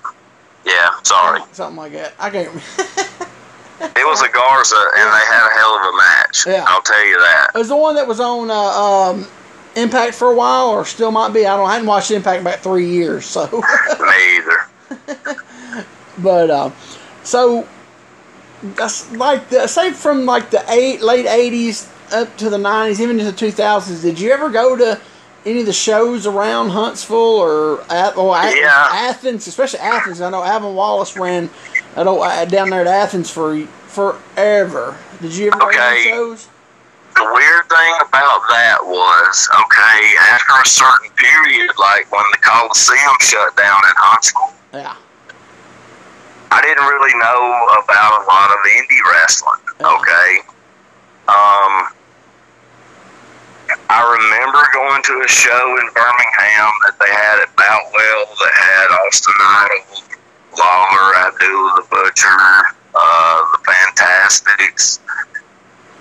[0.66, 0.92] yeah.
[1.04, 1.42] Sorry.
[1.52, 2.14] something like that.
[2.20, 2.50] I can't.
[3.84, 6.48] It was a Garza, and they had a hell of a match.
[6.48, 6.66] Yeah.
[6.68, 7.52] I'll tell you that.
[7.54, 9.28] It was the one that was on uh, um,
[9.76, 11.46] Impact for a while, or still might be.
[11.46, 11.68] I don't.
[11.68, 13.48] I hadn't watched Impact in about three years, so.
[14.00, 15.38] Me either.
[16.20, 16.72] but uh,
[17.24, 17.68] so
[18.62, 23.18] that's like the aside from like the eight late eighties up to the nineties, even
[23.18, 24.04] to the two thousands.
[24.04, 25.02] Did you ever go to
[25.46, 28.88] any of the shows around Huntsville or at, or at, Yeah.
[28.92, 30.22] Athens, especially Athens?
[30.22, 31.50] I know Alvin Wallace ran
[31.98, 34.98] know, uh, down there at Athens for forever.
[35.22, 36.02] Did you ever go to Okay.
[36.02, 36.48] any shows?
[37.16, 43.16] The weird thing about that was, okay, after a certain period, like when the Coliseum
[43.22, 44.94] shut down in Huntsville, Yeah.
[46.52, 49.62] I didn't really know about a lot of indie wrestling.
[49.80, 49.88] Yeah.
[49.88, 50.40] Okay.
[51.28, 51.88] Um,
[53.90, 58.88] I remember going to a show in Birmingham that they had at Boutwell that had
[59.06, 60.04] Austin Idol,
[60.58, 62.42] Lawler, Abdul the Butcher,
[62.96, 65.00] uh, the Fantastics.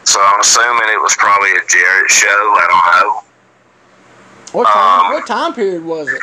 [0.05, 2.29] So I'm assuming it was probably a Jarrett show.
[2.29, 3.23] I don't know.
[4.53, 5.07] What time?
[5.07, 6.21] Um, what time period was it?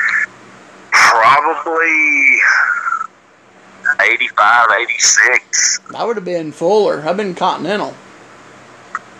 [0.92, 2.38] Probably
[4.00, 5.80] 85, 86.
[5.96, 7.02] I would have been Fuller.
[7.02, 7.94] I've been Continental.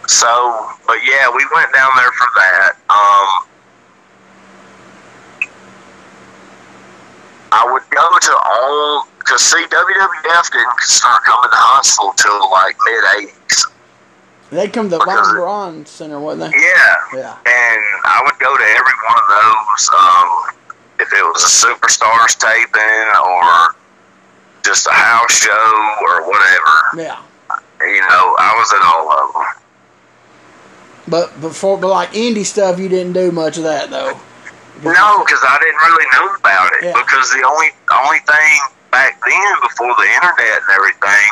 [0.10, 2.72] So, but yeah, we went down there for that.
[2.90, 3.30] Um,
[7.52, 12.76] I would go to all because see, WWF didn't start coming to Huntsville till like
[12.90, 13.70] mid '80s.
[14.50, 16.58] They come to Von Braun Center, wasn't they?
[16.58, 17.38] Yeah, Yeah.
[17.46, 19.90] and I would go to every one of those.
[19.94, 20.30] Um,
[21.06, 23.76] if it was a Superstars taping or
[24.66, 27.18] just a house show or whatever, Yeah.
[27.86, 29.46] you know, I was at all of them.
[31.10, 34.20] But before, but like indie stuff, you didn't do much of that though.
[34.84, 36.86] No, because I didn't really know about it.
[36.86, 36.94] Yeah.
[36.94, 38.60] Because the only only thing
[38.92, 41.28] back then, before the internet and everything,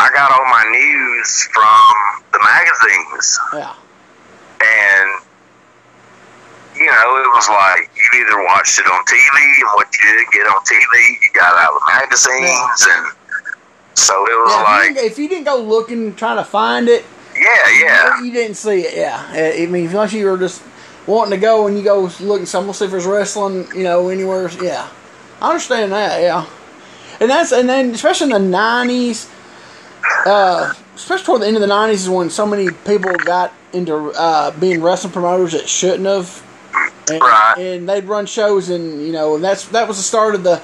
[0.00, 3.74] I got all my news from the magazines, Yeah.
[4.62, 5.08] and
[6.76, 10.30] you know, it was like you either watched it on TV, and what you didn't
[10.32, 13.06] get on TV, you got out of the magazines, and
[13.94, 16.88] so it was Yeah, if, you like, if you didn't go looking trying to find
[16.88, 17.04] it,
[17.38, 18.96] yeah, yeah, you didn't see it.
[18.96, 20.62] Yeah, I I mean, unless you were just
[21.06, 24.08] wanting to go and you go looking, some will see if there's wrestling, you know,
[24.08, 24.50] anywhere.
[24.62, 24.88] Yeah,
[25.40, 26.20] I understand that.
[26.20, 26.46] Yeah,
[27.20, 29.28] and that's and then especially in the nineties,
[30.26, 34.12] uh, especially toward the end of the nineties is when so many people got into
[34.12, 36.44] uh, being wrestling promoters that shouldn't have.
[37.10, 37.54] And, Right.
[37.56, 40.60] and they'd run shows, and you know that's that was the start of the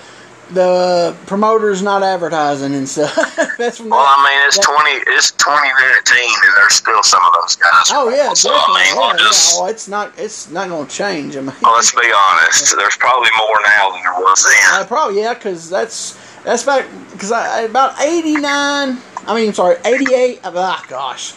[0.53, 3.15] the promoters not advertising and stuff.
[3.59, 7.21] that's from Well, I mean, it's that- twenty, it's twenty nineteen, and there's still some
[7.25, 7.91] of those guys.
[7.93, 8.83] Oh yeah, so definitely.
[8.83, 9.63] I mean, we'll just yeah.
[9.63, 10.13] Oh, it's not.
[10.19, 11.37] It's not going to change.
[11.37, 12.77] I mean, well, let's be honest.
[12.77, 14.87] There's probably more now than there was then.
[14.87, 18.99] probably yeah, because that's that's back because about eighty nine.
[19.27, 20.41] I mean, sorry, eighty eight.
[20.45, 21.33] Ah, gosh,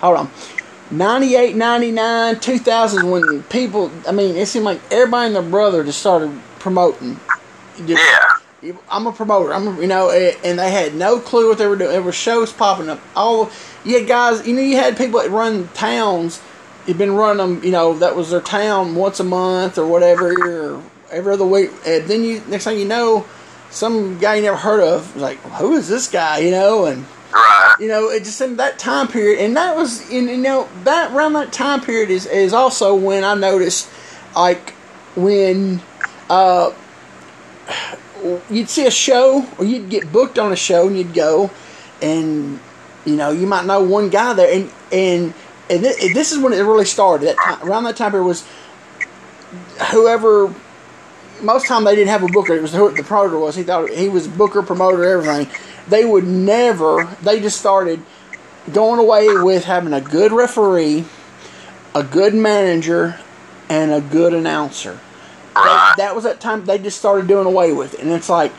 [0.00, 0.30] hold on.
[0.90, 6.00] 98, 99, 2000 when people, I mean, it seemed like everybody and their brother just
[6.00, 7.18] started promoting.
[7.86, 8.24] Just- Yeah,
[8.90, 9.52] I'm a promoter.
[9.52, 11.90] I'm, you know, eh, and they had no clue what they were doing.
[11.90, 13.00] There were shows popping up.
[13.16, 13.50] All
[13.84, 16.40] you had guys, you know, you had people that run towns.
[16.86, 20.32] You've been running them, you know, that was their town once a month or whatever,
[20.32, 21.70] or every other week.
[21.86, 23.24] And then you, next thing you know,
[23.70, 26.86] some guy you never heard of, was like, who is this guy, you know?
[26.86, 27.06] And.
[27.80, 31.12] You know, it just in that time period, and that was, in you know, that
[31.12, 33.88] around that time period is is also when I noticed,
[34.36, 34.72] like,
[35.16, 35.80] when
[36.28, 36.72] uh,
[38.50, 41.50] you'd see a show or you'd get booked on a show and you'd go,
[42.00, 42.60] and
[43.04, 45.34] you know, you might know one guy there, and and
[45.70, 47.26] and thi- this is when it really started.
[47.26, 48.46] That time, around that time period was
[49.90, 50.54] whoever.
[51.40, 52.54] Most time they didn't have a booker.
[52.54, 53.56] It was who the promoter was.
[53.56, 55.48] He thought he was booker, promoter, everything.
[55.88, 57.04] They would never.
[57.22, 58.00] They just started
[58.72, 61.04] going away with having a good referee,
[61.96, 63.18] a good manager,
[63.68, 65.00] and a good announcer.
[65.54, 65.64] Right.
[65.64, 68.52] That, that was that time they just started doing away with it, and it's like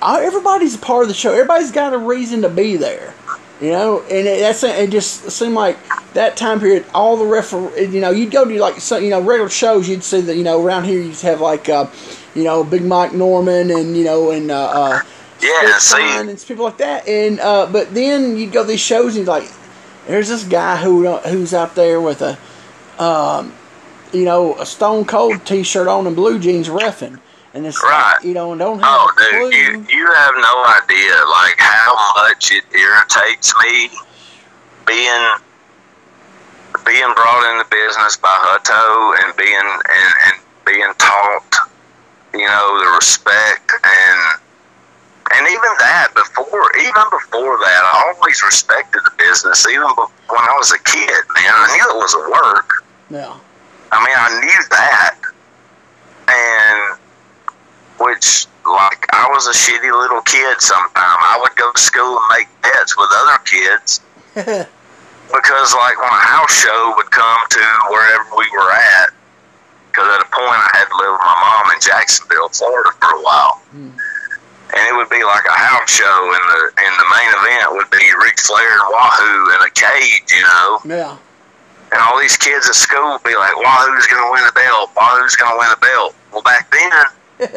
[0.00, 1.32] uh, everybody's a part of the show.
[1.32, 3.14] Everybody's got a reason to be there,
[3.60, 4.00] you know.
[4.02, 4.90] And it, that's it.
[4.90, 5.76] Just seemed like
[6.12, 6.84] that time period.
[6.94, 9.88] All the refer, you know, you'd go to like some, you know, regular shows.
[9.88, 11.86] You'd see that, you know, around here you'd have like, uh,
[12.34, 15.00] you know, Big Mike Norman and you know, and uh, uh,
[15.40, 17.08] Yeah, see, and people like that.
[17.08, 19.50] And uh, but then you'd go to these shows and you'd like,
[20.06, 22.38] there's this guy who who's out there with a,
[23.02, 23.52] um,
[24.12, 27.18] you know, a Stone Cold T-shirt on and blue jeans reffing,
[27.54, 28.14] and it's Right.
[28.14, 29.50] like, you know, and don't oh, have Oh, a clue.
[29.50, 33.90] dude, you you have no idea like how much it irritates me
[34.86, 35.30] being
[36.84, 40.34] being brought into business by Hutto and being and, and
[40.64, 41.56] being taught,
[42.34, 44.40] you know, the respect and
[45.34, 49.66] and even that before even before that, I always respected the business.
[49.68, 52.84] Even when I was a kid, man, I knew it was a work.
[53.10, 53.36] yeah,
[53.92, 55.16] I mean, I knew that,
[56.28, 56.98] and
[58.00, 60.60] which like I was a shitty little kid.
[60.60, 60.90] Sometime.
[60.94, 64.00] I would go to school and make bets with other kids.
[65.28, 69.12] Because, like, when a house show would come to wherever we were at,
[69.92, 73.12] because at a point I had to live with my mom in Jacksonville, Florida, for
[73.12, 73.60] a while.
[73.68, 73.92] Hmm.
[74.72, 77.90] And it would be like a house show, and the and the main event would
[77.90, 80.80] be Ric Flair and Wahoo in a cage, you know?
[80.84, 81.16] Yeah,
[81.92, 84.90] and all these kids at school would be like, Wahoo's going to win the belt.
[84.96, 86.14] Wahoo's going to win the belt.
[86.32, 86.92] Well, back then,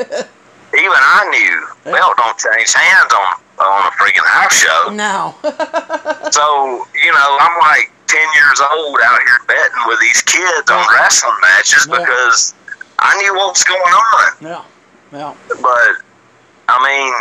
[0.74, 4.90] even I knew belt don't change hands on on a freaking house show.
[4.94, 5.36] No.
[6.32, 10.86] So you know, I'm like ten years old out here betting with these kids on
[10.96, 11.98] wrestling matches Yeah.
[12.00, 12.54] because
[13.00, 14.28] I knew what was going on.
[14.42, 14.64] yeah,
[15.12, 15.36] yeah.
[15.62, 16.06] But
[16.70, 17.14] I mean,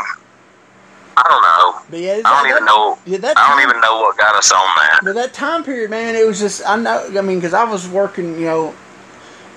[1.22, 1.82] I don't know.
[1.90, 2.98] But yeah, I don't even know.
[3.04, 5.00] Yeah, that I don't even know what got us on that.
[5.02, 7.10] But that time period, man, it was just I know.
[7.16, 8.74] I mean, because I was working, you know,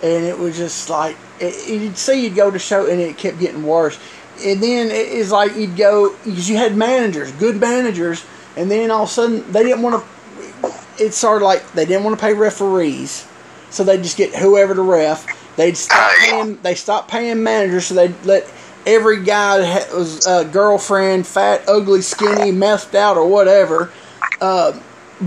[0.01, 3.39] and it was just like it, you'd see you'd go to show, and it kept
[3.39, 3.97] getting worse.
[4.43, 8.25] And then it is like you'd go because you had managers, good managers,
[8.57, 11.03] and then all of a sudden they didn't want to.
[11.03, 13.25] It started like they didn't want to pay referees,
[13.69, 15.25] so they just get whoever to ref.
[15.55, 16.57] They'd stop paying.
[16.61, 18.49] They stopped paying managers, so they let
[18.85, 23.91] every guy that was a girlfriend, fat, ugly, skinny, messed out, or whatever,
[24.41, 24.77] uh,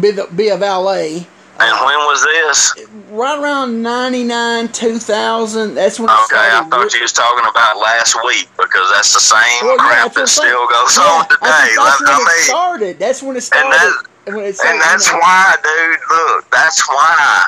[0.01, 1.27] be the, be a valet.
[1.59, 2.87] And when was this?
[3.09, 5.75] Right around ninety nine, two thousand.
[5.75, 9.41] That's when Okay, I thought you was talking about last week because that's the same
[9.63, 11.09] Well, yeah, crap that's that still goes saying.
[11.09, 11.41] on today.
[11.41, 12.99] That's, when it I mean, started.
[12.99, 13.73] That's when it started.
[13.73, 14.03] that-
[14.35, 15.21] when it started, and that's you know.
[15.21, 16.01] why, dude.
[16.11, 17.45] Look, that's why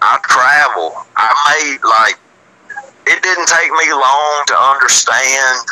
[0.00, 0.94] I travel.
[1.16, 1.28] I
[1.60, 2.16] made like
[3.06, 5.66] it didn't take me long to understand.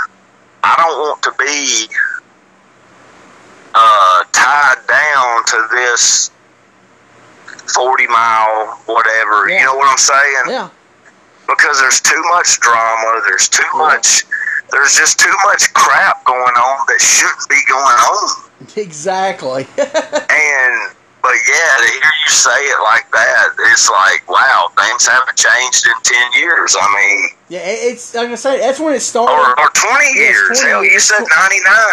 [0.62, 1.87] I don't want to be
[3.74, 6.31] uh, tied down to this
[7.74, 9.49] forty mile whatever.
[9.49, 9.61] Yeah.
[9.61, 10.45] You know what I'm saying?
[10.49, 10.68] Yeah,
[11.49, 13.22] because there's too much drama.
[13.26, 13.78] There's too Yeah.
[13.78, 14.24] much.
[14.70, 18.51] There's just too much crap going on that shouldn't be going on.
[18.76, 19.66] exactly.
[20.31, 25.36] And but yeah, to hear you say it like that, it's like wow, things haven't
[25.36, 26.76] changed in ten years.
[26.80, 28.58] I mean, yeah, it- it's like I say.
[28.60, 29.32] That's when it started.
[29.32, 30.60] or, or twenty Yeah, years.
[30.60, 31.34] 20 Hell, you said It's tw-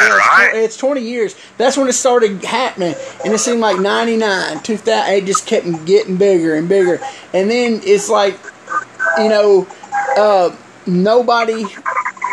[0.01, 0.51] Yeah, right?
[0.55, 1.35] it's 20 years.
[1.57, 2.95] That's when it started happening.
[3.25, 6.99] And it seemed like 99, 2000, it just kept getting bigger and bigger.
[7.33, 8.39] And then it's like,
[9.17, 9.67] you know,
[10.17, 10.55] uh,
[10.85, 11.65] nobody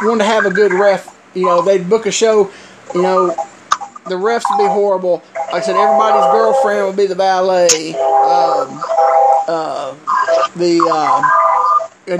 [0.02, 1.10] wanted to have a good ref.
[1.34, 2.50] You know, they'd book a show,
[2.94, 3.34] you know,
[4.08, 5.22] the refs would be horrible.
[5.52, 7.94] Like I said, everybody's girlfriend would be the valet.
[7.94, 8.82] Um,
[9.46, 9.94] uh,
[10.56, 11.24] the um,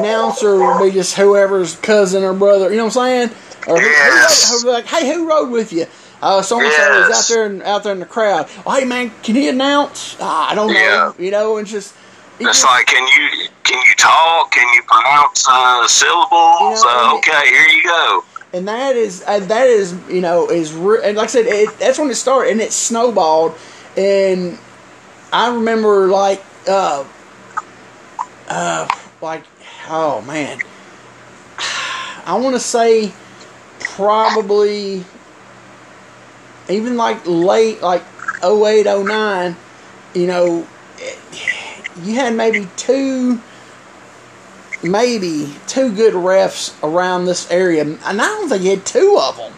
[0.01, 2.70] announcer would be just whoever's cousin or brother.
[2.70, 3.30] You know what I'm saying?
[3.66, 4.51] Or who- who Yes.
[4.53, 5.87] rode- who'd like, hey, who rode with you?
[6.22, 8.49] Uh, so and so was out there and out there in the crowd.
[8.66, 10.16] Oh, hey man, can he announce?
[10.20, 10.72] Ah, I don't know.
[10.78, 11.12] Yeah.
[11.18, 11.93] You know, it's just.
[12.39, 14.51] it It's just- like, can you can you talk?
[14.53, 16.61] Can you pronounce uh, syllables?
[16.61, 18.24] You know, uh, and- okay, here you go.
[18.55, 21.76] And that is uh, that is you know is re- and like I said it,
[21.78, 23.52] that's when it started and it snowballed
[23.96, 24.57] and
[25.32, 27.05] I remember like uh
[28.48, 28.88] uh
[29.20, 29.42] like
[29.88, 30.59] oh man.
[32.26, 33.12] I want to say
[33.80, 35.05] probably
[36.68, 38.02] even like late like
[38.42, 39.57] 08, 09,
[40.14, 40.66] you know,
[42.02, 43.40] you had maybe two,
[44.85, 49.37] maybe two good refs around this area, and I don't think you had two of
[49.37, 49.53] them.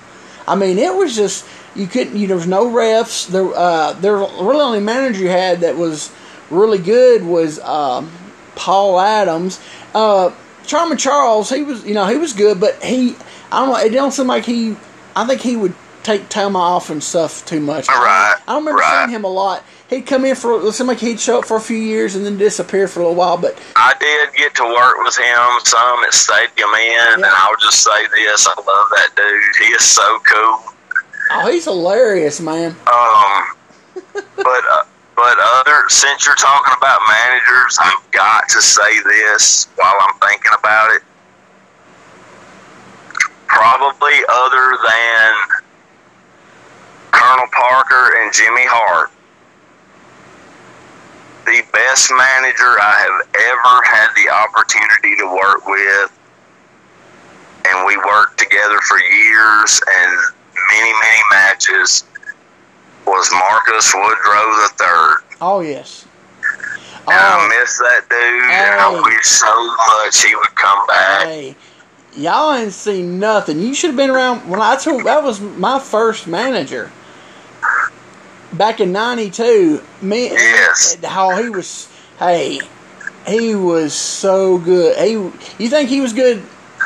[0.49, 2.17] I mean, it was just you couldn't.
[2.17, 3.27] You, there was no refs.
[3.29, 6.11] There, uh, there really only manager you had that was
[6.51, 8.11] really good was um,
[8.55, 9.61] Paul Adams.
[9.95, 10.33] Uh,
[10.67, 13.15] Charmin Charles, he was, you know, he was good, but he,
[13.53, 14.77] I don't know, it don't seem like he.
[15.15, 15.75] I think he would
[16.07, 17.89] take time off and stuff too much.
[17.89, 18.37] Right.
[18.47, 19.07] I don't remember right.
[19.07, 19.65] seeing him a lot.
[19.91, 22.25] He'd come in for it seemed like he'd show up for a few years and
[22.25, 23.37] then disappear for a little while.
[23.37, 27.83] But I did get to work with him some at Stadium Inn, and I'll just
[27.83, 29.67] say this: I love that dude.
[29.67, 30.73] He is so cool.
[31.33, 32.71] oh, he's hilarious, man.
[32.87, 33.57] Um,
[34.37, 34.85] but uh,
[35.17, 40.53] but other since you're talking about managers, I've got to say this while I'm thinking
[40.59, 41.03] about it.
[43.49, 45.56] Probably other than
[47.17, 49.11] Colonel Parker and Jimmy Hart,
[51.47, 56.13] the best manager I have ever had the opportunity to work with,
[57.67, 60.13] and we worked together for years and
[60.71, 62.05] many many matches
[63.07, 65.17] was Marcus Woodrow the third.
[65.41, 66.05] Oh yes.
[67.09, 68.19] And I Oh, miss that dude,
[68.51, 69.01] and I Hey.
[69.17, 71.27] wish so much he would come back.
[71.27, 71.57] hey,
[72.17, 73.61] y'all ain't seen nothing.
[73.61, 75.05] You should have been around when I told.
[75.05, 76.91] That was my first manager.
[78.57, 80.31] Back in '92, me.
[80.31, 80.97] Yes.
[81.05, 81.89] How he was.
[82.19, 82.61] Hey,
[83.27, 84.97] he was so good.
[84.99, 85.13] He.
[85.13, 86.43] You think he was good?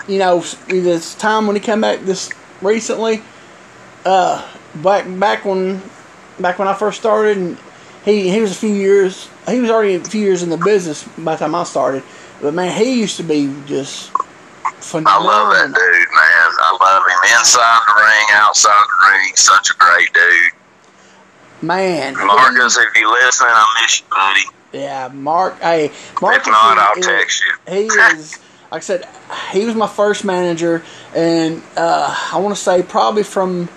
[0.08, 2.30] You know, this time when he came back this
[2.62, 3.22] recently.
[4.04, 4.46] Uh,
[4.76, 5.82] back back when,
[6.40, 7.58] back when I first started, and
[8.04, 9.28] he he was a few years.
[9.46, 12.02] He was already a few years in the business by the time I started.
[12.40, 14.10] But man, he used to be just
[14.64, 15.28] I phenomenal.
[15.28, 16.48] love that dude, man.
[16.58, 19.32] I love him inside the ring, outside the ring.
[19.36, 20.59] Such a great dude.
[21.62, 24.40] Man, Marcus, if you listening, I miss you, buddy.
[24.72, 25.58] Yeah, Mark.
[25.60, 25.90] Hey,
[26.22, 26.36] Mark.
[26.38, 27.72] If not, I'll is- text you.
[27.74, 28.38] He is,
[28.70, 29.06] like I said,
[29.52, 30.82] he was my first manager,
[31.14, 33.68] and uh, I want to say probably from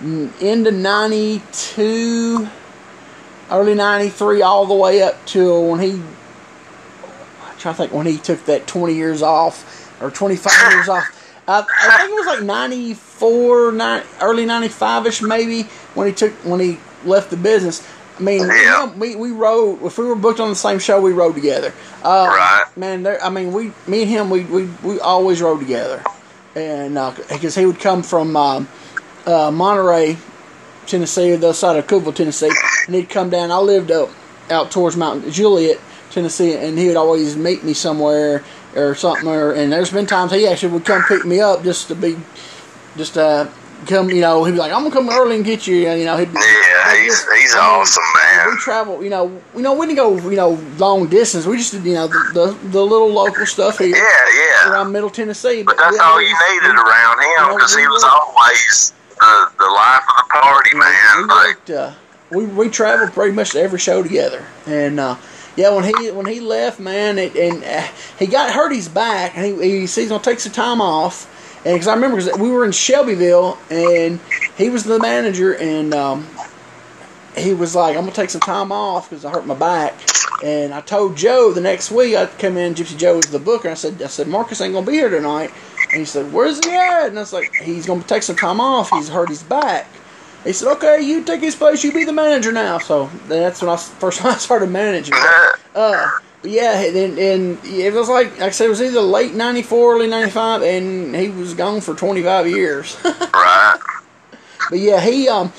[0.00, 2.48] mm, end of '92,
[3.50, 5.92] early '93, all the way up to when he.
[5.92, 11.10] I'm trying to think when he took that 20 years off or 25 years off.
[11.46, 15.62] I, I think it was like 94, 90, early 95 ish maybe
[15.94, 17.86] when he took when he left the business.
[18.18, 18.92] I mean, Yeah.
[18.94, 21.72] we, we rode if we were booked on the same show, we rode together.
[22.02, 22.64] Uh, Right.
[22.76, 23.22] Man, there.
[23.24, 26.02] I mean, we, me and him, we we, we always rode together,
[26.54, 26.94] and
[27.28, 28.68] because he would come from um,
[29.26, 30.16] uh, Monterey,
[30.86, 32.50] Tennessee, or the other side of Cookeville, Tennessee,
[32.86, 33.50] and he'd come down.
[33.50, 34.10] I lived up
[34.50, 35.80] out towards Mount Juliet,
[36.10, 38.44] Tennessee, and he would always meet me somewhere
[38.76, 39.26] or something.
[39.26, 42.16] Or and there's been times he actually would come pick me up just to be,
[42.96, 43.48] just uh
[43.86, 44.10] come.
[44.10, 46.16] You know, he'd be like, "I'm gonna come early and get you." And you know,
[46.16, 48.50] he'd be, Yeah, he's he's I mean, awesome, man.
[48.50, 51.46] we travel, you know, you know, we didn't go, you know, long distance.
[51.46, 54.02] We just did, you know, the, the, the little local stuff here Yeah,
[54.36, 54.70] yeah.
[54.72, 55.62] around Middle Tennessee.
[55.62, 59.66] But that's we all you needed around him know, because he was always the the
[59.70, 61.26] life of the party, we man.
[61.26, 61.92] Like, worked, uh,
[62.30, 65.16] we we traveled pretty much every show together, and uh,
[65.56, 67.86] yeah, when he when he left, man, it, and uh,
[68.18, 71.28] he got hurt his back, and he, he says he's gonna take some time off,
[71.64, 74.20] and because I remember cause we were in Shelbyville, and
[74.56, 76.26] he was the manager, and um,
[77.36, 79.94] he was like, I'm gonna take some time off because I hurt my back.
[80.42, 83.70] And I told Joe the next week I'd come in, Gypsy Joe was the booker.
[83.70, 85.50] I said, I said Marcus ain't gonna be here tonight.
[85.90, 87.08] And he said, Where's he at?
[87.08, 88.90] And I was like, He's gonna take some time off.
[88.90, 89.86] He's hurt his back.
[90.44, 91.82] He said, Okay, you take his place.
[91.82, 92.78] You be the manager now.
[92.78, 95.14] So that's when I first time I started managing.
[95.74, 96.10] Uh,
[96.44, 100.06] yeah, and, and it was like, like I said, it was either late '94, early
[100.06, 102.96] '95, and he was gone for 25 years.
[103.04, 103.78] right?
[104.70, 105.52] But yeah, he um,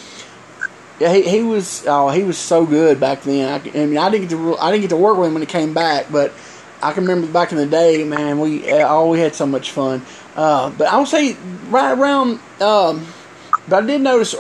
[0.99, 3.49] yeah, he, he was oh he was so good back then.
[3.49, 5.43] I, I mean, I didn't get to I didn't get to work with him when
[5.43, 6.33] he came back, but
[6.81, 8.39] I can remember back in the day, man.
[8.39, 10.01] We uh, oh we had so much fun.
[10.35, 11.37] Uh, but I would say
[11.69, 13.05] right around um,
[13.67, 14.35] but I did notice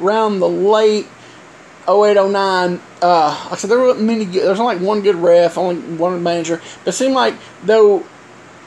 [0.00, 1.06] around the late
[1.88, 4.24] 08, 09, uh, like I said there wasn't many.
[4.24, 6.60] Good, there was only like one good ref, only one manager.
[6.84, 8.04] But it seemed like though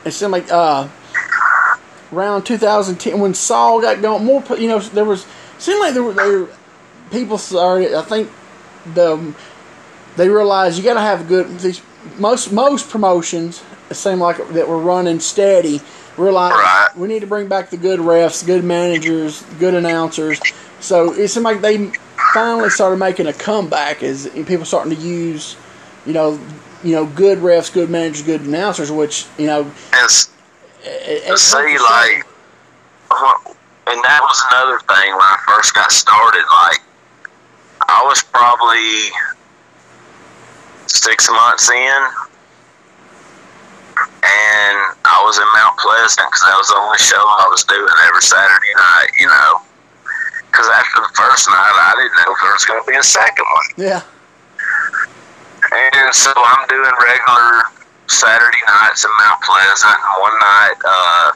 [0.03, 0.87] it seemed like uh
[2.11, 4.25] around 2010 when Saul got going.
[4.25, 5.25] More, you know, there was
[5.57, 6.49] seemed like there were, there were
[7.11, 7.93] people started.
[7.93, 8.29] I think
[8.93, 9.33] the
[10.15, 11.59] they realized you got to have good.
[11.59, 11.81] These
[12.17, 15.81] most most promotions it seemed like that were running steady.
[16.17, 16.87] Realized Right.
[16.95, 20.39] we need to bring back the good refs, good managers, good announcers.
[20.85, 21.91] So it seemed like they
[22.33, 25.57] finally started making a comeback as people starting to use,
[26.05, 26.39] you know,
[26.83, 28.91] you know, good refs, good managers, good announcers.
[28.91, 29.61] Which you know,
[29.93, 30.27] And
[30.83, 32.25] it- see like,
[33.87, 36.43] and that was another thing when I first got started.
[36.51, 36.81] Like,
[37.89, 39.09] I was probably
[40.85, 42.01] six months in,
[43.97, 47.87] and I was in Mount Pleasant because that was the only show I was doing
[48.05, 49.09] every Saturday night.
[49.19, 49.61] You know,
[50.55, 53.03] because after the first night, I didn't know if there was going to be a
[53.03, 53.67] second one.
[53.75, 54.01] Yeah.
[55.67, 57.75] And so I'm doing regular
[58.07, 59.99] Saturday nights in Mount Pleasant.
[59.99, 61.27] And one night, uh,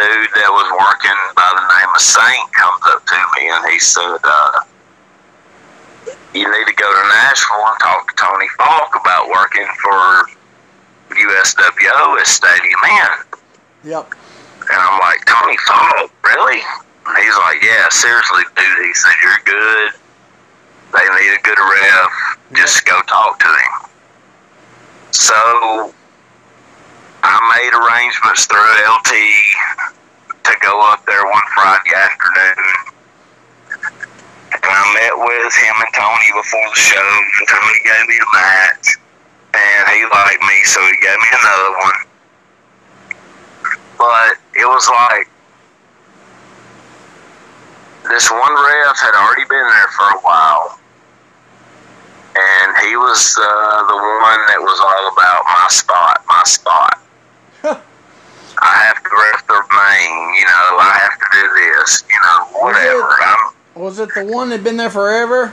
[0.00, 3.76] dude that was working by the name of Saint comes up to me and he
[3.76, 4.64] said, uh,
[6.32, 10.00] "You need to go to Nashville and talk to Tony Falk about working for
[11.12, 14.14] USWO at Stadium Inn." Yep.
[14.72, 16.62] And I'm like, Tony Falk, really?
[17.06, 18.86] And he's like, Yeah, seriously, dude.
[18.86, 19.92] He said, You're good.
[20.92, 22.12] They need a good ref.
[22.52, 23.90] Just go talk to him.
[25.12, 25.94] So
[27.22, 29.12] I made arrangements through LT
[30.44, 32.92] to go up there one Friday afternoon.
[34.52, 37.08] And I met with him and Tony before the show.
[37.40, 38.98] And Tony gave me a match.
[39.54, 42.00] And he liked me, so he gave me another one.
[43.96, 45.31] But it was like
[48.08, 50.78] this one ref had already been there for a while,
[52.36, 56.98] and he was uh, the one that was all about my spot, my spot.
[58.64, 60.78] I have to ref the main, you know.
[60.78, 63.08] I have to do this, you know, whatever.
[63.20, 65.52] I'm, Was it the one that been there forever?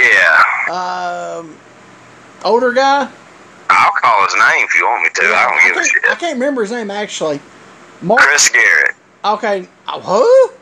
[0.00, 1.56] yeah, Um,
[2.44, 3.08] older guy.
[3.70, 5.22] I'll call his name if you want me to.
[5.22, 7.40] I don't give a can't, I can't remember his name actually.
[8.02, 8.20] Mark.
[8.20, 8.94] Chris Garrett.
[9.24, 9.68] Okay.
[9.88, 10.54] Oh, who?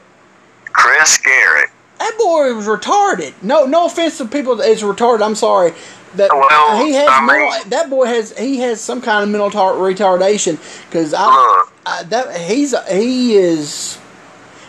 [0.73, 1.71] Chris Garrett.
[1.99, 3.35] That boy was retarded.
[3.43, 5.23] No, no offense to people that is retarded.
[5.25, 5.73] I'm sorry.
[6.17, 9.31] That Well, he has I mental, mean- that boy has he has some kind of
[9.31, 10.59] mental tar- retardation
[10.89, 13.99] because I, I that he's he is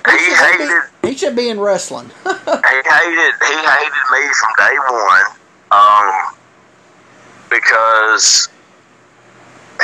[0.09, 2.09] he should be, hated he should be in wrestling.
[2.23, 5.25] he hated he hated me from day one
[5.71, 6.33] um,
[7.49, 8.47] because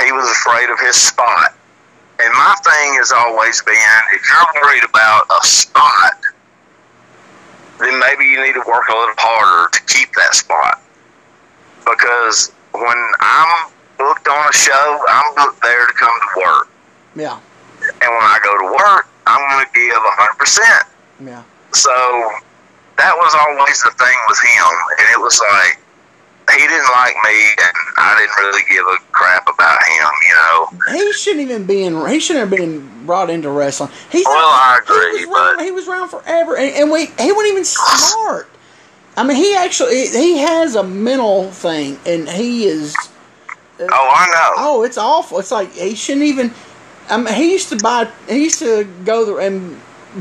[0.06, 1.56] he was afraid of his spot.
[2.20, 3.76] And my thing has always been
[4.14, 6.20] if you're worried about a spot,
[7.80, 10.82] then maybe you need to work a little harder to keep that spot.
[11.88, 16.68] Because when I'm booked on a show, I'm booked there to come to work.
[17.16, 17.40] yeah,
[17.88, 21.30] And when I go to work, I'm going to give 100%.
[21.32, 21.44] yeah.
[21.72, 21.94] So
[22.98, 25.80] that was always the thing with him, and it was like
[26.52, 30.98] he didn't like me, and I didn't really give a crap about him, you know.
[31.06, 32.08] He shouldn't even be in.
[32.08, 33.92] He shouldn't have been brought into wrestling.
[34.12, 37.06] He's Well, I agree, He was, around, but- he was around forever, and, and we
[37.06, 38.50] he wasn't even smart.
[39.18, 42.96] I mean, he actually he has a mental thing, and he is.
[43.80, 44.54] Uh, oh, I know.
[44.58, 45.40] Oh, it's awful.
[45.40, 46.54] It's like he shouldn't even.
[47.10, 48.10] I mean, he used to buy.
[48.28, 49.80] He used to go there and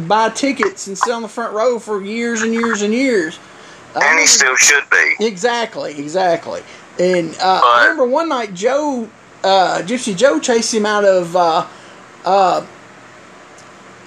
[0.09, 3.39] buy tickets and sit on the front row for years and years and years.
[3.95, 5.25] I and he still should be.
[5.25, 6.63] Exactly, exactly.
[6.99, 9.09] And uh, I remember one night Joe,
[9.45, 11.35] uh, Gypsy Joe, chased him out of.
[11.37, 11.67] Uh,
[12.25, 12.67] uh,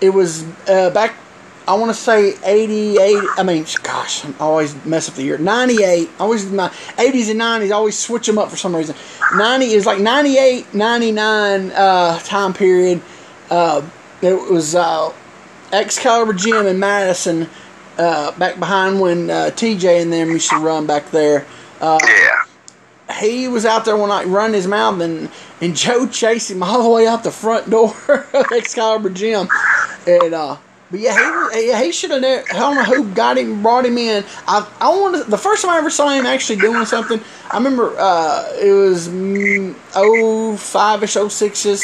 [0.01, 1.15] it was uh, back.
[1.67, 3.23] I want to say eighty-eight.
[3.37, 5.37] I mean, gosh, I always mess up the year.
[5.37, 6.09] Ninety-eight.
[6.19, 7.71] Always my eighties and nineties.
[7.71, 8.95] Always switch them up for some reason.
[9.35, 13.01] Ninety is like 98, 99 uh, time period.
[13.49, 13.81] Uh,
[14.21, 15.13] it was uh,
[15.71, 17.47] Excalibur Gym in Madison,
[18.01, 21.45] uh, back behind when uh, TJ and them used to run back there.
[21.79, 22.45] Uh, Yeah.
[23.19, 25.29] he was out there one night running his mouth, and
[25.61, 27.93] and Joe chased him all the way out the front door
[28.33, 29.47] of Excalibur Gym,
[30.07, 30.57] and uh,
[30.89, 32.23] but yeah, he he, he should have.
[32.23, 34.23] I don't know who got him, brought him in.
[34.47, 37.21] I I want the first time I ever saw him actually doing something.
[37.51, 41.81] I remember uh, it was mm, oh five ish, oh six ish,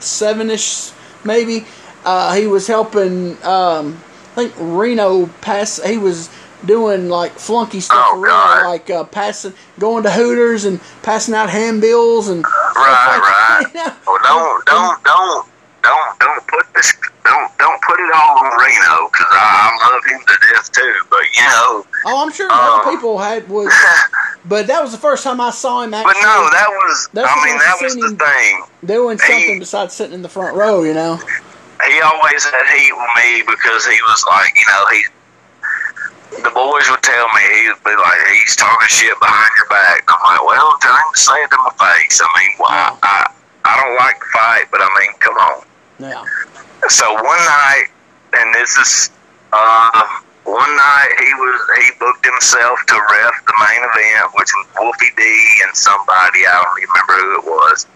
[0.00, 0.90] seven ish
[1.24, 1.64] maybe.
[2.04, 3.42] Uh, he was helping.
[3.44, 4.00] Um,
[4.36, 5.80] I think Reno pass.
[5.84, 6.28] He was
[6.64, 11.50] doing like flunky stuff Oh, Reno, like uh, passing, going to Hooters and passing out
[11.50, 13.72] handbills and Right, like right.
[13.74, 13.96] that.
[14.06, 15.46] Well, don't, don't, don't,
[15.82, 16.92] don't, don't put this,
[17.24, 20.94] don't, don't put it all on Reno because I, I love him to death too.
[21.10, 23.72] But you know, Oh, I'm sure other people had was,
[24.46, 27.44] but that was the first time I saw him Actually, but no, that was, I
[27.44, 28.62] mean, that was the thing.
[28.84, 30.82] doing he- something besides sitting in the front row.
[30.82, 31.20] You know.
[31.86, 35.00] He always had heat with me because he was like, you know, he.
[36.42, 40.02] The boys would tell me he'd be like, he's talking shit behind your back.
[40.08, 42.20] I'm like, well, tell him to say it to my face.
[42.20, 45.64] I mean, well, I, I, I don't like to fight, but I mean, come on.
[46.00, 46.24] Yeah.
[46.88, 47.86] So one night,
[48.34, 49.10] and this is
[49.52, 50.02] uh,
[50.44, 55.14] one night he was he booked himself to ref the main event, which was Wolfie
[55.16, 55.22] D
[55.64, 57.86] and somebody I don't remember who it was.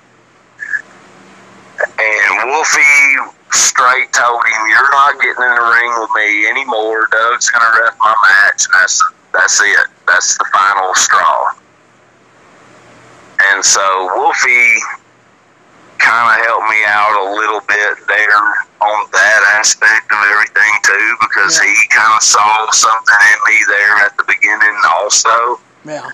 [1.99, 7.09] And Wolfie straight told him, "You're not getting in the ring with me anymore.
[7.11, 9.87] Doug's gonna ref my match, and that's that's it.
[10.07, 11.53] That's the final straw."
[13.51, 14.79] And so Wolfie
[15.99, 18.45] kind of helped me out a little bit there
[18.81, 21.69] on that aspect of everything too, because Yeah.
[21.71, 25.61] he kind of saw something in me there at the beginning also.
[25.85, 26.07] Yeah.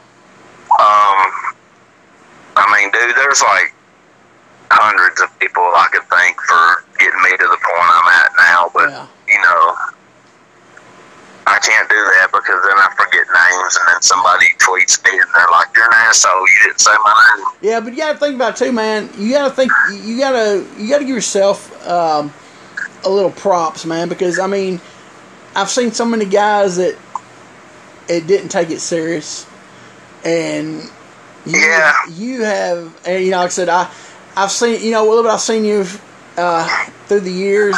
[0.80, 1.32] Um,
[2.57, 3.74] I mean, dude, there's like
[4.75, 8.70] hundreds of people I could thank for getting me to the point I'm at now,
[8.75, 9.07] but Yeah.
[9.29, 9.62] you know,
[11.47, 15.29] I can't do that because then I forget names, and then somebody tweets me and
[15.35, 16.41] they're like, "You're an asshole.
[16.41, 19.11] You didn't say my name." Yeah, but you gotta think about it too, man.
[19.18, 19.70] You gotta think.
[19.93, 20.64] You gotta.
[20.79, 22.33] You gotta give yourself um,
[23.05, 24.09] a little props, man.
[24.09, 24.81] Because I mean,
[25.55, 26.97] I've seen so many guys that
[28.09, 29.47] it didn't take it serious,
[30.25, 30.83] and
[31.45, 31.93] you, Yeah.
[32.11, 32.97] you have.
[33.07, 33.91] And you know, like I said, I
[34.37, 35.32] I've seen you know a little bit.
[35.32, 35.85] I've seen you
[36.37, 37.76] uh, through the years.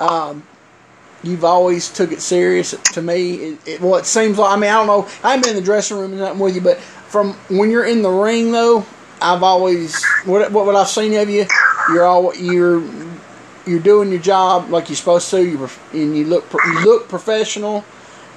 [0.00, 0.42] Um,
[1.22, 3.34] you've always took it serious to me.
[3.34, 5.08] It, it, well, it seems like I mean I don't know.
[5.22, 7.86] I haven't been in the dressing room and nothing with you, but from when you're
[7.86, 8.84] in the ring though,
[9.20, 11.46] I've always what what, what I've seen of you,
[11.92, 12.82] you're all you're
[13.66, 15.44] you're doing your job like you're supposed to.
[15.44, 17.84] You and you look you look professional,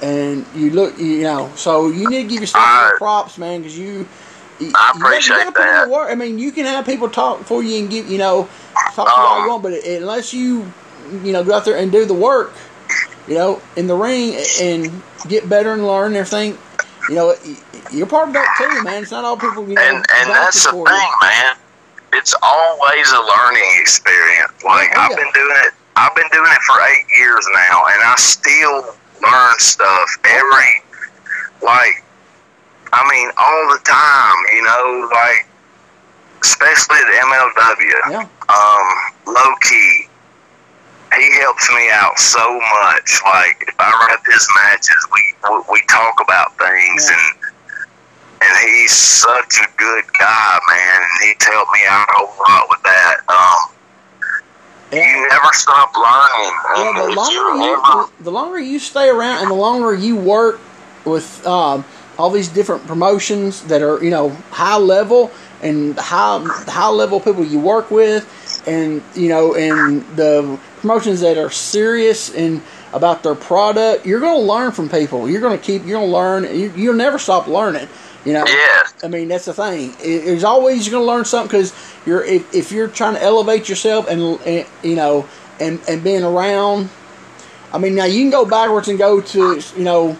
[0.01, 1.51] and you look you know.
[1.55, 4.07] So you need to give yourself some props, man, because you.
[4.75, 5.89] I appreciate you gotta put in that.
[5.89, 6.11] work.
[6.11, 8.47] I mean, you can have people talk for you and give you know
[8.93, 10.71] talk to you all you Um, want, but unless you
[11.23, 12.53] you know go out there and do the work,
[13.27, 16.57] you know, in the ring and get better and learn everything.
[17.09, 17.35] You know,
[17.91, 19.01] you're part of that too, man.
[19.01, 19.81] It's not all people, you know.
[19.81, 21.17] And and that's the thing, you.
[21.21, 21.55] man.
[22.13, 24.51] It's always a learning experience.
[24.63, 25.15] Like Oh, I've yeah.
[25.17, 25.73] been doing it.
[25.95, 30.83] I've been doing it for eight years now, and I still learn stuff every.
[31.61, 32.03] Like,
[32.93, 34.37] I mean, all the time.
[34.55, 35.47] You know, like
[36.41, 38.11] especially at MLW.
[38.11, 40.07] Yeah, um, low key.
[41.19, 43.19] He helps me out so much.
[43.25, 45.21] Like if I rep his matches, we
[45.71, 47.17] we- talk about things, Yeah.
[47.17, 47.53] and
[48.43, 51.01] and he's such a good guy, man.
[51.01, 53.15] And he's helped me out a lot with that.
[53.27, 53.75] Um,
[54.93, 54.99] yeah.
[55.21, 56.53] you never stop lying.
[56.77, 60.59] Yeah, the longer you you the longer you stay around and the longer you work
[61.05, 61.83] with um,
[62.21, 65.31] all these different promotions that are you know high level
[65.63, 68.23] and high high level people you work with,
[68.67, 72.61] and you know and the promotions that are serious and
[72.93, 75.29] about their product, you're going to learn from people.
[75.29, 75.85] You're going to keep.
[75.85, 76.43] You're going to learn.
[76.43, 77.87] You, you'll never stop learning.
[78.25, 78.45] You know.
[78.45, 79.95] yes, I mean, that's the thing.
[79.99, 81.73] It- There's always you're going to learn something because
[82.05, 85.27] you're if, if you're trying to elevate yourself and, and you know
[85.59, 86.89] and and being around.
[87.73, 90.17] I mean, now you can go backwards and go to you know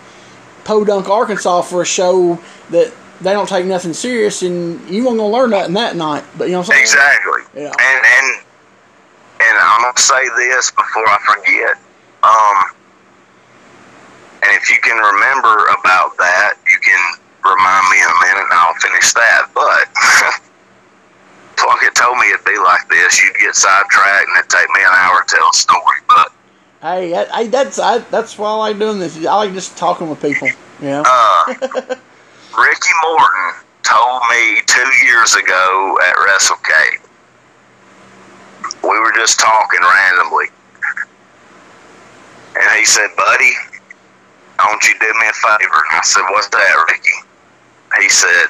[0.64, 2.40] Podunk, Arkansas for a show
[2.70, 6.24] that they don't take nothing serious, and you going to learn nothing that night.
[6.38, 6.82] But you know what I'm saying?
[6.82, 7.62] exactly.
[7.62, 7.70] Yeah.
[7.70, 8.46] And and
[9.42, 11.78] and I'm gonna say this before I forget.
[12.24, 12.58] Um,
[14.44, 17.02] and if you can remember about that, you can
[17.46, 19.50] remind me in a minute, and I'll finish that.
[19.54, 19.86] But
[21.58, 23.22] Plunkett told me it'd be like this.
[23.22, 26.02] You'd get sidetracked, and it'd take me an hour to tell a story.
[26.08, 26.34] But
[26.82, 29.16] Hey, I, I, that's I, that's why I like doing this.
[29.26, 30.48] I like just talking with people.
[30.82, 31.04] You know?
[31.06, 31.46] uh,
[32.58, 33.54] Ricky Morton
[33.84, 37.08] told me two years ago at WrestleCade.
[38.84, 40.48] We were just talking randomly.
[42.60, 43.52] And he said, Buddy,
[44.58, 45.82] don't you do me a favor.
[45.92, 48.02] I said, What's that, Ricky?
[48.02, 48.48] He said,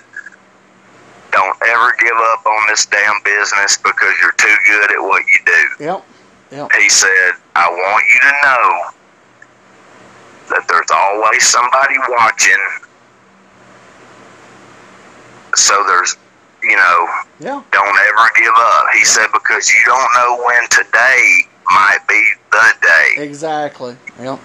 [1.33, 5.39] Don't ever give up on this damn business because you're too good at what you
[5.45, 5.83] do.
[5.83, 6.05] Yep.
[6.51, 6.71] Yep.
[6.73, 8.89] He said, I want you to know
[10.49, 12.57] that there's always somebody watching.
[15.55, 16.15] So there's,
[16.63, 17.07] you know,
[17.39, 17.61] Yeah.
[17.71, 18.85] don't ever give up.
[18.97, 22.21] He said, because you don't know when today might be
[22.51, 23.23] the day.
[23.23, 23.95] Exactly.
[24.21, 24.39] Yep.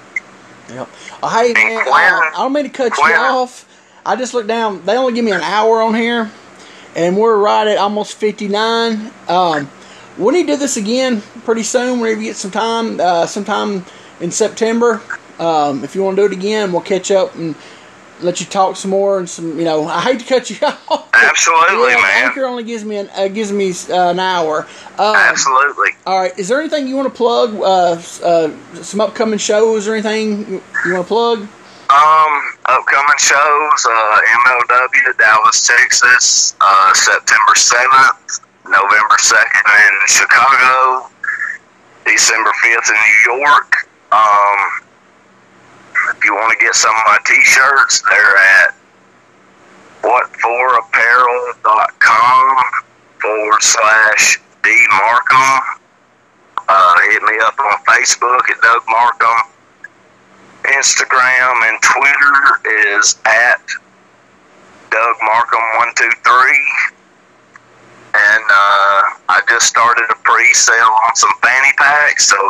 [0.71, 0.89] Yep.
[1.23, 3.65] Oh, hey And man, Quinn- uh, I don't mean to cut Quinn- you off.
[4.05, 4.85] I just looked down.
[4.85, 6.31] They only give me an hour on here,
[6.95, 9.13] and we're right at almost fifty nine.
[9.29, 9.69] Um,
[10.19, 12.01] we need to do this again pretty soon.
[12.01, 13.85] Whenever you get some time, uh, sometime
[14.21, 15.03] in September.
[15.39, 17.55] Um, if you want to do it again, we'll catch up and
[18.21, 19.59] let you talk some more and some.
[19.59, 21.11] You know, I hate to cut you off.
[21.12, 22.25] Absolutely, yeah, man.
[22.29, 24.67] Anchor only gives me an uh, gives me uh, an hour.
[24.99, 25.91] Um, Absolutely.
[26.07, 26.39] all right.
[26.39, 27.55] Is there anything you want to plug?
[27.57, 31.49] Uh, uh, some upcoming shows or anything you, you want to plug?
[31.89, 41.09] Um, upcoming shows, uh, MLW, Dallas, Texas, uh, September 7th, November 2nd in Chicago,
[42.05, 43.89] December 5th in New York.
[44.12, 44.59] Um,
[46.17, 48.75] if you want to get some of my t-shirts, they're at
[50.03, 52.57] whatforapparel.com
[53.21, 55.61] forward slash D Markham.
[56.69, 59.53] Uh, hit me up on Facebook at Doug Markham.
[60.64, 62.61] Instagram and Twitter
[62.99, 63.61] is at
[64.91, 66.67] Doug Markham one two three.
[68.17, 72.37] And uh, I just started a pre-sale on some fanny packs, so